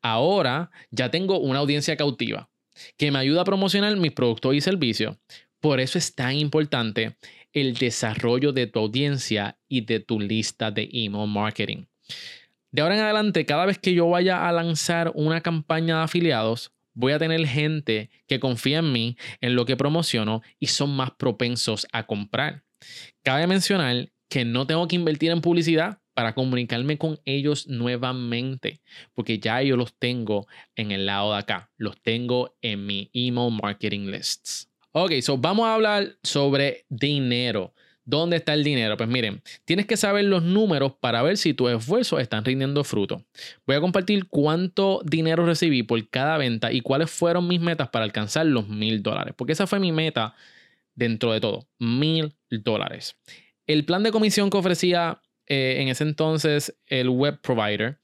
Ahora 0.02 0.72
ya 0.90 1.12
tengo 1.12 1.40
una 1.40 1.60
audiencia 1.60 1.96
cautiva 1.96 2.50
que 2.98 3.12
me 3.12 3.20
ayuda 3.20 3.42
a 3.42 3.46
promocionar 3.46 3.96
mis 3.96 4.12
productos 4.12 4.56
y 4.56 4.62
servicios. 4.62 5.18
Por 5.60 5.80
eso 5.80 6.00
es 6.00 6.16
tan 6.16 6.36
importante 6.36 7.16
el 7.54 7.76
desarrollo 7.76 8.52
de 8.54 8.66
tu 8.66 8.80
audiencia 8.80 9.60
y 9.68 9.82
de 9.82 10.00
tu 10.00 10.20
lista 10.20 10.72
de 10.72 10.90
email 10.92 11.30
marketing. 11.30 11.86
De 12.76 12.82
ahora 12.82 12.96
en 12.96 13.04
adelante, 13.04 13.46
cada 13.46 13.66
vez 13.66 13.80
que 13.80 13.94
yo 13.94 14.10
vaya 14.10 14.50
a 14.50 14.52
lanzar 14.52 15.14
una 15.16 15.40
campaña 15.40 16.00
de 16.00 16.04
afiliados, 16.04 16.74
voy 16.94 17.14
a 17.14 17.20
tener 17.20 17.48
gente 17.48 18.10
que 18.28 18.42
confía 18.42 18.80
en 18.80 18.92
mí, 18.92 19.16
en 19.40 19.56
lo 19.56 19.66
que 19.66 19.78
promociono 19.78 20.42
y 20.60 20.68
son 20.68 20.94
más 20.94 21.12
propensos 21.12 21.88
a 21.94 22.06
comprar. 22.06 22.66
Cabe 23.24 23.48
mencionar 23.48 24.12
que 24.28 24.44
no 24.44 24.68
tengo 24.68 24.90
que 24.90 24.98
invertir 24.98 25.32
en 25.32 25.40
publicidad 25.40 26.02
para 26.14 26.36
comunicarme 26.36 26.98
con 26.98 27.18
ellos 27.24 27.66
nuevamente, 27.70 28.82
porque 29.14 29.40
ya 29.40 29.62
yo 29.62 29.78
los 29.78 29.98
tengo 29.98 30.46
en 30.76 30.92
el 30.92 31.06
lado 31.06 31.32
de 31.32 31.40
acá, 31.40 31.72
los 31.78 32.02
tengo 32.02 32.58
en 32.62 32.86
mi 32.86 33.10
email 33.14 33.54
marketing 33.54 34.08
lists. 34.08 34.70
Ok, 34.92 35.14
so 35.22 35.38
vamos 35.38 35.66
a 35.66 35.76
hablar 35.76 36.18
sobre 36.24 36.86
dinero. 36.90 37.74
¿Dónde 38.06 38.38
está 38.38 38.54
el 38.54 38.64
dinero? 38.64 38.98
Pues 38.98 39.10
miren, 39.10 39.42
tienes 39.66 39.88
que 39.88 39.98
saber 39.98 40.26
los 40.26 40.44
números 40.44 40.94
para 41.00 41.24
ver 41.24 41.38
si 41.38 41.56
tus 41.56 41.72
esfuerzos 41.72 42.22
están 42.22 42.46
rindiendo 42.46 42.84
fruto. 42.84 43.26
Voy 43.66 43.76
a 43.76 43.82
compartir 43.82 44.28
cuánto 44.28 45.02
dinero 45.04 45.44
recibí 45.44 45.82
por 45.82 46.08
cada 46.10 46.38
venta 46.38 46.72
y 46.72 46.82
cuáles 46.82 47.10
fueron 47.10 47.48
mis 47.48 47.60
metas 47.60 47.90
para 47.90 48.06
alcanzar 48.06 48.46
los 48.46 48.68
mil 48.68 49.02
dólares, 49.02 49.34
porque 49.36 49.54
esa 49.54 49.66
fue 49.66 49.80
mi 49.80 49.92
meta 49.92 50.36
dentro 50.94 51.34
de 51.34 51.42
todo, 51.42 51.68
mil 51.80 52.36
dólares. 52.52 53.18
El 53.66 53.86
plan 53.86 54.04
de 54.04 54.12
comisión 54.12 54.52
que 54.52 54.58
ofrecía 54.58 55.20
eh, 55.48 55.78
en 55.80 55.88
ese 55.88 56.04
entonces 56.04 56.78
el 56.86 57.10
web 57.10 57.42
provider 57.42 58.00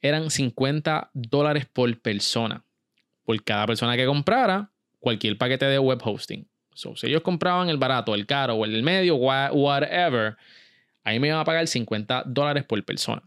eran 0.00 0.30
50 0.30 1.10
dólares 1.14 1.66
por 1.72 2.00
persona, 2.00 2.64
por 3.22 3.40
cada 3.44 3.66
persona 3.66 3.96
que 3.96 4.06
comprara 4.06 4.72
cualquier 4.98 5.38
paquete 5.38 5.66
de 5.66 5.78
web 5.78 6.00
hosting 6.02 6.48
si 6.76 7.06
ellos 7.06 7.22
compraban 7.22 7.68
el 7.68 7.78
barato, 7.78 8.14
el 8.14 8.26
caro 8.26 8.54
o 8.54 8.64
el 8.64 8.82
medio, 8.82 9.16
whatever, 9.16 10.36
ahí 11.02 11.18
me 11.18 11.28
iban 11.28 11.40
a 11.40 11.44
pagar 11.44 11.66
50 11.66 12.24
dólares 12.26 12.64
por 12.64 12.84
persona. 12.84 13.22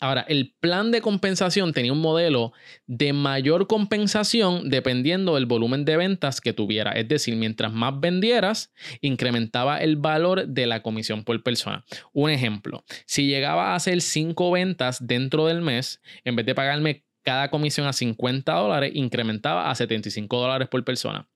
Ahora, 0.00 0.24
el 0.28 0.54
plan 0.60 0.92
de 0.92 1.00
compensación 1.00 1.72
tenía 1.72 1.92
un 1.92 2.00
modelo 2.00 2.52
de 2.86 3.12
mayor 3.12 3.66
compensación 3.66 4.70
dependiendo 4.70 5.34
del 5.34 5.46
volumen 5.46 5.84
de 5.84 5.96
ventas 5.96 6.40
que 6.40 6.52
tuviera. 6.52 6.92
Es 6.92 7.08
decir, 7.08 7.34
mientras 7.34 7.72
más 7.72 7.98
vendieras, 7.98 8.72
incrementaba 9.00 9.78
el 9.78 9.96
valor 9.96 10.46
de 10.46 10.66
la 10.66 10.82
comisión 10.82 11.24
por 11.24 11.42
persona. 11.42 11.84
Un 12.12 12.30
ejemplo, 12.30 12.84
si 13.06 13.26
llegaba 13.26 13.72
a 13.72 13.74
hacer 13.74 14.00
5 14.00 14.52
ventas 14.52 15.04
dentro 15.04 15.46
del 15.46 15.62
mes, 15.62 16.00
en 16.24 16.36
vez 16.36 16.46
de 16.46 16.54
pagarme 16.54 17.02
cada 17.24 17.50
comisión 17.50 17.88
a 17.88 17.92
50 17.92 18.52
dólares, 18.52 18.92
incrementaba 18.94 19.68
a 19.68 19.74
75 19.74 20.40
dólares 20.40 20.68
por 20.68 20.84
persona. 20.84 21.28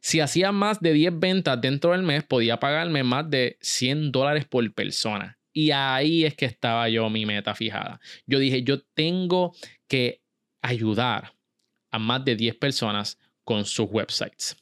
Si 0.00 0.20
hacía 0.20 0.52
más 0.52 0.80
de 0.80 0.92
10 0.92 1.18
ventas 1.18 1.60
dentro 1.60 1.92
del 1.92 2.02
mes, 2.02 2.24
podía 2.24 2.58
pagarme 2.58 3.02
más 3.02 3.28
de 3.30 3.56
100 3.60 4.12
dólares 4.12 4.44
por 4.44 4.72
persona. 4.74 5.38
Y 5.52 5.70
ahí 5.70 6.24
es 6.24 6.34
que 6.34 6.46
estaba 6.46 6.88
yo 6.88 7.08
mi 7.10 7.26
meta 7.26 7.54
fijada. 7.54 8.00
Yo 8.26 8.38
dije, 8.38 8.62
yo 8.62 8.82
tengo 8.94 9.54
que 9.88 10.20
ayudar 10.62 11.34
a 11.90 11.98
más 11.98 12.24
de 12.24 12.34
10 12.34 12.56
personas 12.56 13.18
con 13.44 13.64
sus 13.64 13.86
websites. 13.88 14.56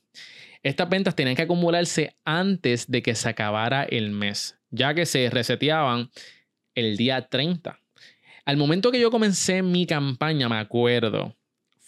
Estas 0.63 0.89
ventas 0.89 1.17
tenían 1.17 1.35
que 1.35 1.43
acumularse 1.43 2.15
antes 2.25 2.91
de 2.91 3.03
que 3.03 3.15
se 3.15 3.29
acabara 3.29 3.85
el 3.85 4.11
mes, 4.11 4.59
ya 4.71 4.95
que 4.95 5.07
se 5.07 5.29
reseteaban 5.31 6.11
el 6.75 6.97
día 6.97 7.29
30. 7.29 7.81
Al 8.45 8.57
momento 8.57 8.93
que 8.93 9.01
yo 9.01 9.11
comencé 9.11 9.63
mi 9.63 9.87
campaña, 9.87 10.49
me 10.49 10.57
acuerdo, 10.57 11.37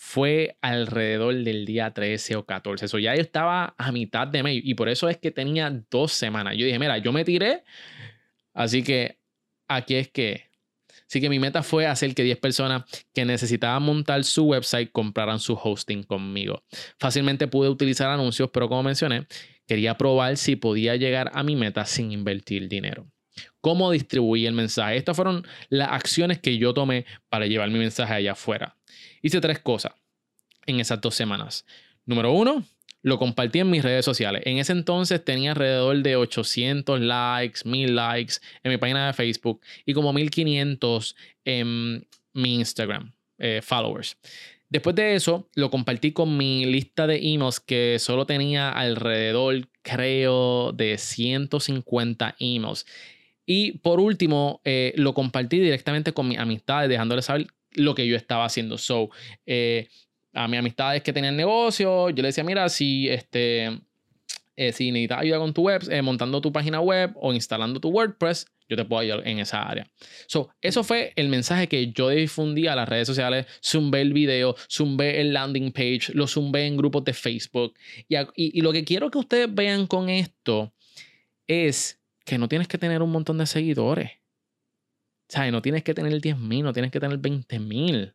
fue 0.06 0.58
alrededor 0.60 1.34
del 1.34 1.64
día 1.64 1.92
13 1.92 2.36
o 2.36 2.44
14. 2.44 2.84
Eso 2.84 2.98
ya 2.98 3.14
estaba 3.14 3.74
a 3.78 3.90
mitad 3.90 4.28
de 4.28 4.42
mes 4.42 4.60
y 4.62 4.74
por 4.74 4.90
eso 4.90 5.08
es 5.08 5.16
que 5.16 5.30
tenía 5.30 5.82
dos 5.90 6.12
semanas. 6.12 6.56
Yo 6.58 6.66
dije, 6.66 6.78
mira, 6.78 6.98
yo 6.98 7.10
me 7.10 7.24
tiré, 7.24 7.64
así 8.52 8.82
que 8.82 9.18
aquí 9.66 9.94
es 9.94 10.10
que. 10.10 10.50
Así 11.08 11.20
que 11.20 11.28
mi 11.30 11.38
meta 11.38 11.62
fue 11.62 11.86
hacer 11.86 12.14
que 12.14 12.22
10 12.22 12.38
personas 12.38 12.84
que 13.14 13.24
necesitaban 13.24 13.82
montar 13.82 14.24
su 14.24 14.44
website 14.44 14.92
compraran 14.92 15.38
su 15.38 15.54
hosting 15.54 16.02
conmigo. 16.02 16.62
Fácilmente 16.98 17.48
pude 17.48 17.68
utilizar 17.68 18.10
anuncios, 18.10 18.50
pero 18.52 18.68
como 18.68 18.82
mencioné, 18.82 19.26
quería 19.66 19.96
probar 19.96 20.36
si 20.36 20.56
podía 20.56 20.96
llegar 20.96 21.30
a 21.34 21.42
mi 21.42 21.56
meta 21.56 21.86
sin 21.86 22.12
invertir 22.12 22.68
dinero. 22.68 23.06
¿Cómo 23.60 23.90
distribuí 23.90 24.46
el 24.46 24.54
mensaje? 24.54 24.96
Estas 24.96 25.16
fueron 25.16 25.46
las 25.70 25.88
acciones 25.90 26.38
que 26.38 26.58
yo 26.58 26.74
tomé 26.74 27.06
para 27.28 27.46
llevar 27.46 27.70
mi 27.70 27.78
mensaje 27.78 28.12
allá 28.12 28.32
afuera. 28.32 28.76
Hice 29.24 29.40
tres 29.40 29.58
cosas 29.58 29.94
en 30.66 30.80
esas 30.80 31.00
dos 31.00 31.14
semanas. 31.14 31.64
Número 32.04 32.30
uno, 32.30 32.62
lo 33.00 33.18
compartí 33.18 33.58
en 33.58 33.70
mis 33.70 33.82
redes 33.82 34.04
sociales. 34.04 34.42
En 34.44 34.58
ese 34.58 34.72
entonces 34.72 35.24
tenía 35.24 35.52
alrededor 35.52 36.02
de 36.02 36.16
800 36.16 37.00
likes, 37.00 37.60
1000 37.64 37.96
likes 37.96 38.34
en 38.62 38.72
mi 38.72 38.76
página 38.76 39.06
de 39.06 39.14
Facebook 39.14 39.62
y 39.86 39.94
como 39.94 40.12
1500 40.12 41.16
en 41.46 42.06
mi 42.34 42.56
Instagram, 42.56 43.14
eh, 43.38 43.60
followers. 43.62 44.18
Después 44.68 44.94
de 44.94 45.14
eso, 45.14 45.48
lo 45.54 45.70
compartí 45.70 46.12
con 46.12 46.36
mi 46.36 46.66
lista 46.66 47.06
de 47.06 47.16
emails 47.16 47.60
que 47.60 47.96
solo 47.98 48.26
tenía 48.26 48.68
alrededor 48.68 49.68
creo, 49.80 50.72
de 50.72 50.98
150 50.98 52.36
emails. 52.40 52.84
Y 53.46 53.78
por 53.78 54.00
último, 54.00 54.60
eh, 54.66 54.92
lo 54.96 55.14
compartí 55.14 55.60
directamente 55.60 56.12
con 56.12 56.28
mis 56.28 56.38
amistades, 56.38 56.90
dejándoles 56.90 57.24
saber 57.24 57.46
lo 57.74 57.94
que 57.94 58.06
yo 58.06 58.16
estaba 58.16 58.44
haciendo. 58.44 58.78
So, 58.78 59.10
eh, 59.46 59.88
a 60.32 60.48
mis 60.48 60.58
amistades 60.58 61.02
que 61.02 61.12
tenían 61.12 61.36
negocio, 61.36 62.10
yo 62.10 62.22
les 62.22 62.34
decía, 62.34 62.44
mira, 62.44 62.68
si 62.68 63.08
este 63.08 63.80
eh, 64.56 64.72
si 64.72 64.92
necesitas 64.92 65.20
ayuda 65.20 65.38
con 65.38 65.52
tu 65.52 65.62
web, 65.62 65.82
eh, 65.90 66.02
montando 66.02 66.40
tu 66.40 66.52
página 66.52 66.80
web 66.80 67.12
o 67.16 67.32
instalando 67.32 67.80
tu 67.80 67.88
WordPress, 67.88 68.46
yo 68.68 68.76
te 68.76 68.84
puedo 68.84 69.00
ayudar 69.00 69.26
en 69.26 69.40
esa 69.40 69.62
área. 69.62 69.90
So, 70.26 70.50
eso 70.60 70.84
fue 70.84 71.12
el 71.16 71.28
mensaje 71.28 71.68
que 71.68 71.92
yo 71.92 72.08
difundí 72.08 72.66
a 72.66 72.76
las 72.76 72.88
redes 72.88 73.06
sociales. 73.06 73.46
Zumbé 73.62 74.00
el 74.00 74.12
video, 74.12 74.54
zumbé 74.70 75.20
el 75.20 75.32
landing 75.32 75.72
page, 75.72 76.12
lo 76.14 76.26
zumbé 76.26 76.66
en 76.66 76.76
grupos 76.76 77.04
de 77.04 77.12
Facebook. 77.12 77.74
Y, 78.08 78.16
y, 78.36 78.60
lo 78.60 78.72
que 78.72 78.84
quiero 78.84 79.10
que 79.10 79.18
ustedes 79.18 79.52
vean 79.52 79.86
con 79.86 80.08
esto 80.08 80.72
es 81.46 82.00
que 82.24 82.38
no 82.38 82.48
tienes 82.48 82.68
que 82.68 82.78
tener 82.78 83.02
un 83.02 83.10
montón 83.10 83.38
de 83.38 83.46
seguidores. 83.46 84.12
Sea, 85.34 85.50
no 85.50 85.62
tienes 85.62 85.82
que 85.82 85.94
tener 85.94 86.12
10.000, 86.12 86.62
no 86.62 86.72
tienes 86.72 86.92
que 86.92 87.00
tener 87.00 87.18
20.000. 87.18 88.14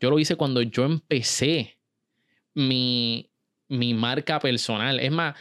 Yo 0.00 0.10
lo 0.10 0.18
hice 0.18 0.36
cuando 0.36 0.60
yo 0.60 0.84
empecé 0.84 1.78
mi, 2.54 3.30
mi 3.68 3.94
marca 3.94 4.38
personal. 4.38 5.00
Es 5.00 5.10
más, 5.10 5.34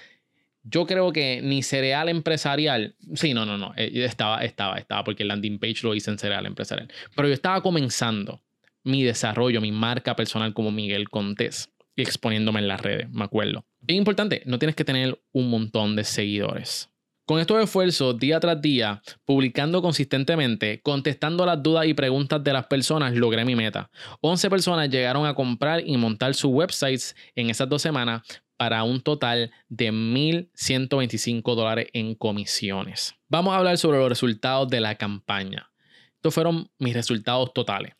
yo 0.63 0.85
creo 0.85 1.11
que 1.11 1.41
ni 1.41 1.63
cereal 1.63 2.07
empresarial. 2.07 2.95
Sí, 3.15 3.33
no, 3.33 3.45
no, 3.45 3.57
no. 3.57 3.73
Eh, 3.75 3.91
estaba, 4.05 4.43
estaba, 4.43 4.77
estaba, 4.77 5.03
porque 5.03 5.23
el 5.23 5.29
landing 5.29 5.59
page 5.59 5.79
lo 5.83 5.93
hice 5.95 6.11
en 6.11 6.17
cereal 6.17 6.45
empresarial. 6.45 6.87
Pero 7.15 7.27
yo 7.27 7.33
estaba 7.33 7.61
comenzando 7.61 8.41
mi 8.83 9.03
desarrollo, 9.03 9.59
mi 9.59 9.71
marca 9.71 10.15
personal 10.15 10.53
como 10.53 10.71
Miguel 10.71 11.09
Contés 11.09 11.69
y 11.95 12.01
exponiéndome 12.01 12.59
en 12.59 12.67
las 12.67 12.81
redes, 12.81 13.09
me 13.09 13.23
acuerdo. 13.23 13.65
Bien 13.81 13.97
importante, 13.97 14.43
no 14.45 14.59
tienes 14.59 14.75
que 14.75 14.85
tener 14.85 15.19
un 15.33 15.49
montón 15.49 15.95
de 15.95 16.03
seguidores. 16.03 16.90
Con 17.31 17.39
estos 17.39 17.63
esfuerzos, 17.63 18.19
día 18.19 18.41
tras 18.41 18.61
día, 18.61 19.01
publicando 19.23 19.81
consistentemente, 19.81 20.81
contestando 20.81 21.45
las 21.45 21.63
dudas 21.63 21.85
y 21.85 21.93
preguntas 21.93 22.43
de 22.43 22.51
las 22.51 22.65
personas, 22.65 23.15
logré 23.15 23.45
mi 23.45 23.55
meta. 23.55 23.89
11 24.19 24.49
personas 24.49 24.89
llegaron 24.89 25.25
a 25.25 25.33
comprar 25.33 25.81
y 25.87 25.95
montar 25.95 26.33
sus 26.33 26.51
websites 26.51 27.15
en 27.33 27.49
esas 27.49 27.69
dos 27.69 27.81
semanas 27.81 28.23
para 28.57 28.83
un 28.83 28.99
total 28.99 29.49
de 29.69 29.93
1.125 29.93 31.55
dólares 31.55 31.87
en 31.93 32.15
comisiones. 32.15 33.15
Vamos 33.29 33.53
a 33.53 33.59
hablar 33.59 33.77
sobre 33.77 33.99
los 33.99 34.09
resultados 34.09 34.67
de 34.67 34.81
la 34.81 34.95
campaña. 34.95 35.71
Estos 36.15 36.33
fueron 36.33 36.69
mis 36.79 36.93
resultados 36.93 37.53
totales. 37.53 37.93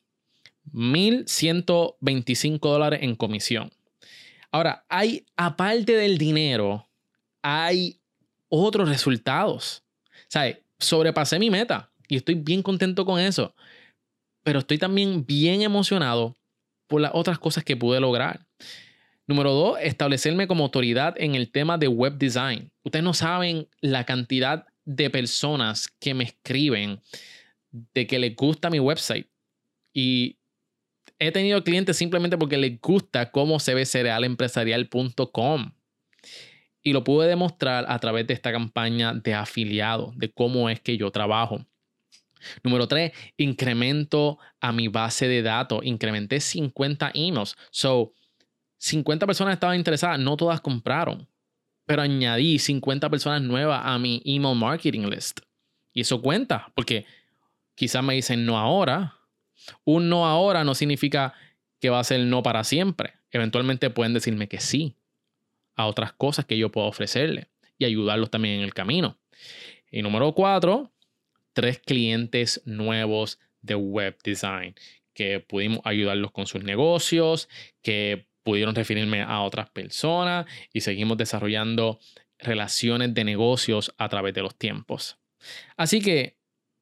1.125 0.74 2.60
dólares 2.60 3.00
en 3.02 3.16
comisión. 3.16 3.72
Ahora, 4.52 4.84
hay, 4.90 5.26
aparte 5.38 5.94
del 5.94 6.18
dinero, 6.18 6.90
hay 7.42 8.01
otros 8.52 8.90
resultados. 8.90 9.84
¿Sabes? 10.28 10.58
Sobrepasé 10.78 11.40
mi 11.40 11.50
meta 11.50 11.92
y 12.08 12.18
estoy 12.18 12.36
bien 12.36 12.62
contento 12.62 13.06
con 13.06 13.20
eso. 13.20 13.56
Pero 14.44 14.60
estoy 14.60 14.78
también 14.78 15.26
bien 15.26 15.62
emocionado 15.62 16.36
por 16.88 17.02
las 17.02 17.12
otras 17.14 17.40
cosas 17.40 17.64
que 17.64 17.78
pude 17.78 18.00
lograr. 18.00 18.46
Número 19.28 19.54
dos, 19.54 19.78
establecerme 19.82 20.48
como 20.48 20.66
autoridad 20.66 21.16
en 21.18 21.36
el 21.36 21.52
tema 21.52 21.78
de 21.78 21.88
web 21.88 22.18
design. 22.18 22.72
Ustedes 22.84 23.04
no 23.04 23.14
saben 23.14 23.70
la 23.80 24.06
cantidad 24.06 24.66
de 24.84 25.10
personas 25.10 25.88
que 26.00 26.14
me 26.14 26.26
escriben 26.26 27.00
de 27.72 28.08
que 28.08 28.20
les 28.20 28.36
gusta 28.36 28.70
mi 28.70 28.80
website. 28.80 29.30
Y 29.94 30.38
he 31.20 31.32
tenido 31.32 31.64
clientes 31.64 31.96
simplemente 31.96 32.38
porque 32.38 32.58
les 32.58 32.82
gusta 32.82 33.32
cómo 33.32 33.60
se 33.60 33.74
ve 33.74 33.86
cerealempresarial.com. 33.86 35.72
Y 36.84 36.94
lo 36.94 37.04
pude 37.04 37.28
demostrar 37.28 37.86
a 37.88 38.00
través 38.00 38.26
de 38.28 38.34
esta 38.34 38.52
campaña 38.52 39.14
de 39.14 39.34
afiliado, 39.34 40.14
de 40.16 40.32
cómo 40.32 40.70
es 40.70 40.80
que 40.80 40.98
yo 40.98 41.12
trabajo. 41.12 41.66
Número 42.64 42.88
tres, 42.88 43.12
incremento 43.38 44.40
a 44.60 44.72
mi 44.72 44.88
base 44.88 45.28
de 45.28 45.44
datos. 45.44 45.82
Incrementé 45.84 46.40
50 46.40 47.12
emails. 47.14 47.56
So, 47.70 48.14
50 48.78 49.28
personas 49.28 49.54
estaban 49.54 49.78
interesadas, 49.78 50.20
no 50.20 50.36
todas 50.36 50.60
compraron, 50.60 51.28
pero 51.86 52.02
añadí 52.02 52.58
50 52.58 53.12
personas 53.12 53.42
nuevas 53.44 53.82
a 53.84 54.00
mi 54.00 54.24
email 54.26 54.58
marketing 54.58 55.08
list. 55.08 55.42
Y 55.94 56.02
eso 56.02 56.20
cuenta, 56.20 56.72
porque 56.74 57.06
quizás 57.76 58.04
me 58.04 58.16
dicen 58.16 58.46
no 58.46 58.58
ahora. 58.58 59.18
Un 59.84 60.10
no 60.10 60.26
ahora 60.26 60.64
no 60.64 60.74
significa 60.74 61.36
que 61.80 61.92
va 61.92 62.00
a 62.00 62.04
ser 62.04 62.22
no 62.22 62.42
para 62.42 62.64
siempre. 62.64 63.14
Eventualmente 63.30 63.92
pueden 63.92 64.16
decirme 64.16 64.48
que 64.48 64.60
sí 64.60 64.96
a 65.76 65.88
otras 65.88 66.14
cosas 66.14 66.46
que 66.46 66.58
yo 66.58 66.72
puedo 66.72 66.88
ofrecerle 66.88 67.50
y 67.78 67.86
ayudarlos 67.86 68.30
también 68.30 68.56
en 68.56 68.62
el 68.62 68.74
camino. 68.74 69.18
Y 69.90 70.02
número 70.02 70.34
cuatro, 70.34 70.92
tres 71.54 71.80
clientes 71.80 72.62
nuevos 72.66 73.40
de 73.62 73.76
web 73.76 74.18
design 74.24 74.76
que 75.14 75.40
pudimos 75.40 75.82
ayudarlos 75.84 76.32
con 76.32 76.48
sus 76.48 76.64
negocios, 76.64 77.50
que 77.82 78.28
pudieron 78.44 78.76
referirme 78.76 79.22
a 79.22 79.42
otras 79.42 79.70
personas 79.70 80.46
y 80.74 80.82
seguimos 80.82 81.18
desarrollando 81.18 82.00
relaciones 82.40 83.14
de 83.14 83.24
negocios 83.24 83.94
a 83.98 84.10
través 84.10 84.34
de 84.34 84.42
los 84.42 84.56
tiempos. 84.58 85.20
Así 85.78 86.02
que, 86.02 86.38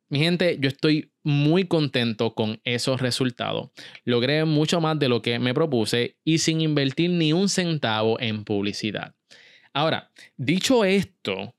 mi 0.09 0.19
gente, 0.19 0.57
yo 0.59 0.67
estoy 0.67 1.11
muy 1.23 1.65
contento 1.67 2.33
con 2.33 2.59
esos 2.63 2.99
resultados. 2.99 3.69
Logré 4.03 4.43
mucho 4.45 4.81
más 4.81 4.97
de 4.97 5.07
lo 5.07 5.21
que 5.21 5.37
me 5.39 5.53
propuse 5.53 6.17
y 6.23 6.39
sin 6.39 6.61
invertir 6.61 7.11
ni 7.11 7.31
un 7.31 7.47
centavo 7.47 8.19
en 8.19 8.43
publicidad. 8.43 9.15
Ahora, 9.71 10.11
dicho 10.35 10.83
esto, 10.83 11.55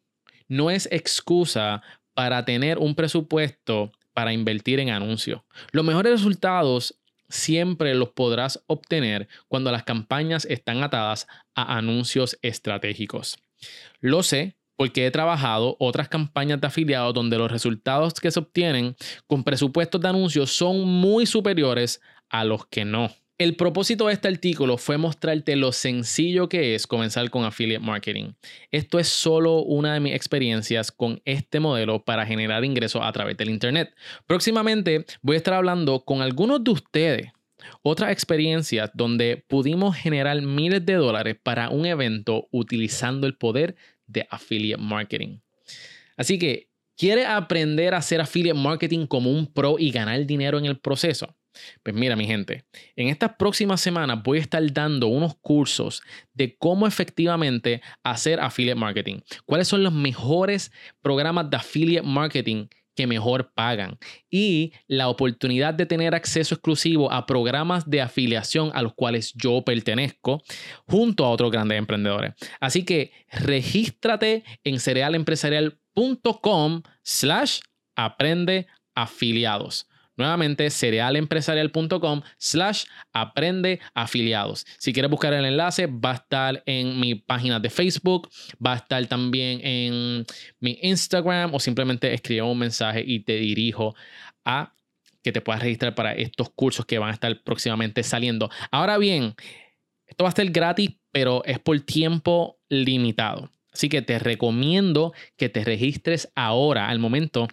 no 0.48 0.70
es 0.70 0.88
excusa 0.90 1.82
para 2.12 2.44
tener 2.44 2.78
un 2.78 2.96
presupuesto 2.96 3.92
para 4.12 4.32
invertir 4.32 4.80
en 4.80 4.90
anuncios. 4.90 5.42
Los 5.70 5.84
mejores 5.84 6.12
resultados 6.12 7.00
siempre 7.28 7.94
los 7.94 8.10
podrás 8.10 8.62
obtener 8.66 9.28
cuando 9.46 9.70
las 9.70 9.84
campañas 9.84 10.44
están 10.44 10.82
atadas 10.82 11.28
a 11.54 11.78
anuncios 11.78 12.36
estratégicos. 12.42 13.38
Lo 14.00 14.24
sé 14.24 14.56
porque 14.80 15.04
he 15.04 15.10
trabajado 15.10 15.76
otras 15.78 16.08
campañas 16.08 16.58
de 16.58 16.66
afiliados 16.66 17.12
donde 17.12 17.36
los 17.36 17.52
resultados 17.52 18.14
que 18.14 18.30
se 18.30 18.38
obtienen 18.38 18.96
con 19.26 19.44
presupuestos 19.44 20.00
de 20.00 20.08
anuncios 20.08 20.52
son 20.52 20.88
muy 20.88 21.26
superiores 21.26 22.00
a 22.30 22.44
los 22.44 22.64
que 22.64 22.86
no. 22.86 23.10
El 23.36 23.56
propósito 23.56 24.06
de 24.06 24.14
este 24.14 24.28
artículo 24.28 24.78
fue 24.78 24.96
mostrarte 24.96 25.54
lo 25.54 25.72
sencillo 25.72 26.48
que 26.48 26.74
es 26.74 26.86
comenzar 26.86 27.28
con 27.28 27.44
affiliate 27.44 27.84
marketing. 27.84 28.32
Esto 28.70 28.98
es 28.98 29.08
solo 29.08 29.58
una 29.64 29.92
de 29.92 30.00
mis 30.00 30.14
experiencias 30.14 30.90
con 30.90 31.20
este 31.26 31.60
modelo 31.60 32.02
para 32.02 32.24
generar 32.24 32.64
ingresos 32.64 33.02
a 33.04 33.12
través 33.12 33.36
del 33.36 33.50
Internet. 33.50 33.94
Próximamente 34.26 35.04
voy 35.20 35.34
a 35.34 35.40
estar 35.40 35.52
hablando 35.52 36.06
con 36.06 36.22
algunos 36.22 36.64
de 36.64 36.70
ustedes 36.70 37.32
otras 37.82 38.12
experiencias 38.12 38.90
donde 38.94 39.44
pudimos 39.46 39.94
generar 39.96 40.40
miles 40.40 40.86
de 40.86 40.94
dólares 40.94 41.36
para 41.42 41.68
un 41.68 41.84
evento 41.84 42.48
utilizando 42.50 43.26
el 43.26 43.36
poder 43.36 43.76
de 44.10 44.26
affiliate 44.30 44.82
marketing. 44.82 45.38
Así 46.16 46.38
que, 46.38 46.68
¿quieres 46.96 47.26
aprender 47.26 47.94
a 47.94 47.98
hacer 47.98 48.20
affiliate 48.20 48.58
marketing 48.58 49.06
como 49.06 49.30
un 49.30 49.46
pro 49.46 49.76
y 49.78 49.90
ganar 49.90 50.24
dinero 50.26 50.58
en 50.58 50.66
el 50.66 50.78
proceso? 50.78 51.34
Pues 51.82 51.96
mira, 51.96 52.16
mi 52.16 52.26
gente, 52.26 52.64
en 52.96 53.08
estas 53.08 53.34
próximas 53.36 53.80
semanas 53.80 54.22
voy 54.22 54.38
a 54.38 54.40
estar 54.40 54.72
dando 54.72 55.08
unos 55.08 55.34
cursos 55.40 56.02
de 56.32 56.56
cómo 56.56 56.86
efectivamente 56.86 57.82
hacer 58.02 58.40
affiliate 58.40 58.78
marketing. 58.78 59.20
¿Cuáles 59.46 59.68
son 59.68 59.82
los 59.82 59.92
mejores 59.92 60.70
programas 61.02 61.50
de 61.50 61.56
affiliate 61.56 62.06
marketing 62.06 62.66
que 63.00 63.06
mejor 63.06 63.50
pagan? 63.54 63.98
Y 64.30 64.74
la 64.86 65.08
oportunidad 65.08 65.72
de 65.72 65.86
tener 65.86 66.14
acceso 66.14 66.54
exclusivo 66.54 67.10
a 67.10 67.24
programas 67.24 67.88
de 67.88 68.02
afiliación 68.02 68.70
a 68.74 68.82
los 68.82 68.92
cuales 68.92 69.32
yo 69.32 69.64
pertenezco 69.64 70.42
junto 70.86 71.24
a 71.24 71.30
otros 71.30 71.50
grandes 71.50 71.78
emprendedores. 71.78 72.34
Así 72.60 72.84
que 72.84 73.12
regístrate 73.32 74.44
en 74.64 74.78
cerealempresarial.com 74.78 76.82
slash 77.02 77.60
aprende 77.96 78.66
afiliados. 78.94 79.88
Nuevamente, 80.20 80.68
cerealempresarial.com 80.68 82.20
slash 82.36 82.84
aprende 83.14 83.80
afiliados. 83.94 84.66
Si 84.78 84.92
quieres 84.92 85.10
buscar 85.10 85.32
el 85.32 85.46
enlace, 85.46 85.86
va 85.86 86.10
a 86.10 86.14
estar 86.16 86.62
en 86.66 87.00
mi 87.00 87.14
página 87.14 87.58
de 87.58 87.70
Facebook, 87.70 88.28
va 88.64 88.74
a 88.74 88.76
estar 88.76 89.06
también 89.06 89.60
en 89.64 90.26
mi 90.58 90.78
Instagram 90.82 91.54
o 91.54 91.58
simplemente 91.58 92.12
escribe 92.12 92.42
un 92.42 92.58
mensaje 92.58 93.02
y 93.06 93.20
te 93.20 93.36
dirijo 93.36 93.94
a 94.44 94.74
que 95.22 95.32
te 95.32 95.40
puedas 95.40 95.62
registrar 95.62 95.94
para 95.94 96.12
estos 96.12 96.50
cursos 96.50 96.84
que 96.84 96.98
van 96.98 97.08
a 97.08 97.14
estar 97.14 97.42
próximamente 97.42 98.02
saliendo. 98.02 98.50
Ahora 98.70 98.98
bien, 98.98 99.34
esto 100.06 100.24
va 100.24 100.28
a 100.28 100.34
ser 100.34 100.50
gratis, 100.50 100.90
pero 101.12 101.42
es 101.46 101.58
por 101.60 101.80
tiempo 101.80 102.60
limitado. 102.68 103.50
Así 103.72 103.88
que 103.88 104.02
te 104.02 104.18
recomiendo 104.18 105.14
que 105.38 105.48
te 105.48 105.64
registres 105.64 106.30
ahora, 106.34 106.90
al 106.90 106.98
momento 106.98 107.48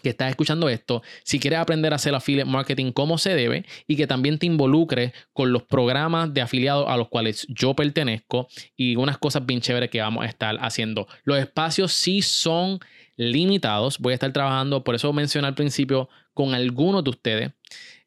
que 0.00 0.10
estás 0.10 0.30
escuchando 0.30 0.68
esto, 0.68 1.02
si 1.22 1.38
quieres 1.38 1.58
aprender 1.58 1.92
a 1.92 1.96
hacer 1.96 2.14
affiliate 2.14 2.50
marketing 2.50 2.92
como 2.92 3.18
se 3.18 3.34
debe 3.34 3.64
y 3.86 3.96
que 3.96 4.06
también 4.06 4.38
te 4.38 4.46
involucre 4.46 5.12
con 5.32 5.52
los 5.52 5.62
programas 5.62 6.32
de 6.34 6.40
afiliados 6.40 6.88
a 6.88 6.96
los 6.96 7.08
cuales 7.08 7.46
yo 7.48 7.74
pertenezco 7.74 8.48
y 8.76 8.96
unas 8.96 9.18
cosas 9.18 9.46
bien 9.46 9.60
chéveres 9.60 9.90
que 9.90 10.00
vamos 10.00 10.24
a 10.24 10.28
estar 10.28 10.56
haciendo. 10.60 11.06
Los 11.24 11.38
espacios 11.38 11.92
sí 11.92 12.22
son 12.22 12.80
limitados, 13.16 13.98
voy 13.98 14.12
a 14.12 14.14
estar 14.14 14.32
trabajando, 14.32 14.82
por 14.82 14.94
eso 14.94 15.12
mencioné 15.12 15.48
al 15.48 15.54
principio, 15.54 16.08
con 16.32 16.54
algunos 16.54 17.04
de 17.04 17.10
ustedes. 17.10 17.50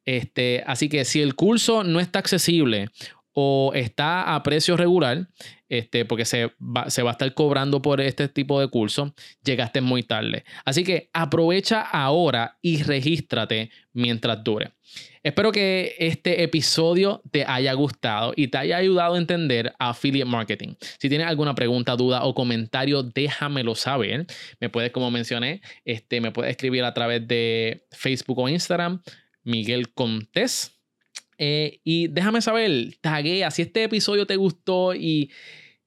Este, 0.06 0.64
así 0.66 0.90
que 0.90 1.06
si 1.06 1.22
el 1.22 1.36
curso 1.36 1.84
no 1.84 2.00
está 2.00 2.20
accesible 2.20 2.90
o 3.34 3.72
está 3.74 4.36
a 4.36 4.44
precio 4.44 4.78
regular, 4.78 5.28
este, 5.70 6.06
porque 6.06 6.26
se 6.26 6.52
va, 6.60 6.90
se 6.90 7.02
va, 7.02 7.12
a 7.12 7.14
estar 7.14 7.34
cobrando 7.34 7.82
por 7.82 8.00
este 8.00 8.28
tipo 8.28 8.60
de 8.60 8.68
curso, 8.68 9.14
llegaste 9.44 9.82
muy 9.82 10.04
tarde. 10.04 10.44
Así 10.66 10.84
que 10.84 11.10
aprovecha 11.14 11.82
ahora 11.82 12.58
y 12.62 12.84
regístrate 12.84 13.72
mientras 13.92 14.44
dure. 14.44 14.72
Espero 15.24 15.52
que 15.52 15.96
este 16.00 16.44
episodio 16.44 17.22
te 17.32 17.46
haya 17.46 17.74
gustado 17.74 18.34
y 18.36 18.50
te 18.50 18.58
haya 18.58 18.78
ayudado 18.78 19.16
a 19.16 19.18
entender 19.18 19.74
affiliate 19.80 20.30
marketing. 20.30 20.76
Si 21.00 21.10
tienes 21.10 21.28
alguna 21.28 21.56
pregunta, 21.56 21.96
duda 21.96 22.24
o 22.26 22.36
comentario, 22.36 23.02
déjamelo 23.02 23.74
saber. 23.74 24.28
Me 24.60 24.70
puedes, 24.70 24.92
como 24.92 25.10
mencioné, 25.10 25.62
este, 25.86 26.22
me 26.22 26.32
puedes 26.32 26.52
escribir 26.52 26.84
a 26.84 26.94
través 26.94 27.28
de 27.28 27.88
Facebook 27.92 28.38
o 28.38 28.50
Instagram, 28.50 29.02
Miguel 29.44 29.94
Contés 29.94 30.74
eh, 31.38 31.80
y 31.84 32.08
déjame 32.08 32.42
saber, 32.42 32.98
taguea 33.02 33.52
si 33.52 33.62
este 33.64 33.84
episodio 33.84 34.26
te 34.26 34.36
gustó 34.36 34.94
y, 34.94 35.32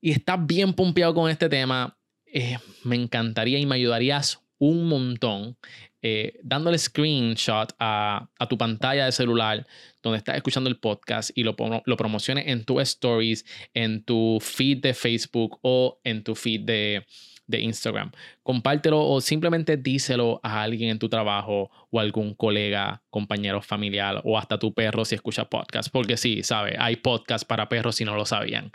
y 0.00 0.12
estás 0.12 0.44
bien 0.46 0.72
pompeado 0.72 1.14
con 1.14 1.30
este 1.30 1.48
tema. 1.48 1.96
Eh, 2.26 2.58
me 2.84 2.96
encantaría 2.96 3.58
y 3.58 3.66
me 3.66 3.76
ayudarías 3.76 4.40
un 4.58 4.88
montón 4.88 5.56
eh, 6.02 6.38
dándole 6.42 6.78
screenshot 6.78 7.72
a, 7.78 8.28
a, 8.38 8.48
tu 8.48 8.56
pantalla 8.56 9.06
de 9.06 9.12
celular 9.12 9.66
donde 10.02 10.18
estás 10.18 10.36
escuchando 10.36 10.68
el 10.70 10.78
podcast 10.78 11.30
y 11.34 11.42
lo, 11.42 11.56
lo 11.84 11.96
promociones 11.96 12.44
en 12.46 12.64
tu 12.64 12.78
stories, 12.80 13.44
en 13.74 14.04
tu 14.04 14.38
feed 14.40 14.78
de 14.78 14.94
Facebook 14.94 15.58
o 15.62 15.98
en 16.04 16.22
tu 16.22 16.34
feed 16.34 16.60
de, 16.60 17.06
de 17.46 17.60
Instagram. 17.60 18.12
Compártelo 18.42 19.02
o 19.04 19.20
simplemente 19.20 19.76
díselo 19.76 20.40
a 20.42 20.62
alguien 20.62 20.90
en 20.90 20.98
tu 20.98 21.08
trabajo 21.08 21.70
o 21.90 22.00
algún 22.00 22.34
colega, 22.34 23.02
compañero 23.10 23.62
familiar 23.62 24.20
o 24.24 24.38
hasta 24.38 24.58
tu 24.58 24.74
perro 24.74 25.04
si 25.04 25.14
escucha 25.14 25.48
podcast. 25.48 25.90
Porque 25.90 26.16
sí, 26.16 26.42
sabe, 26.42 26.76
hay 26.78 26.96
podcast 26.96 27.46
para 27.46 27.68
perros 27.68 27.96
si 27.96 28.04
no 28.04 28.16
lo 28.16 28.26
sabían. 28.26 28.70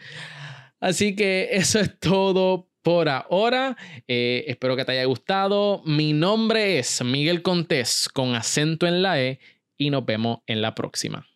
Así 0.80 1.16
que 1.16 1.50
eso 1.52 1.80
es 1.80 2.00
todo 2.00 2.70
por 2.82 3.10
ahora. 3.10 3.78
Eh, 4.08 4.46
espero 4.48 4.76
que 4.76 4.86
te 4.86 4.94
haya 4.94 5.06
gustado. 5.06 5.82
Mi 5.86 6.14
nombre 6.14 6.80
es 6.80 7.04
Miguel 7.04 7.42
Contés 7.42 8.10
con 8.12 8.36
acento 8.36 8.88
en 8.88 9.02
la 9.02 9.22
E 9.22 9.40
y 9.78 9.90
nos 9.90 10.06
vemos 10.06 10.40
en 10.48 10.62
la 10.62 10.76
próxima. 10.76 11.28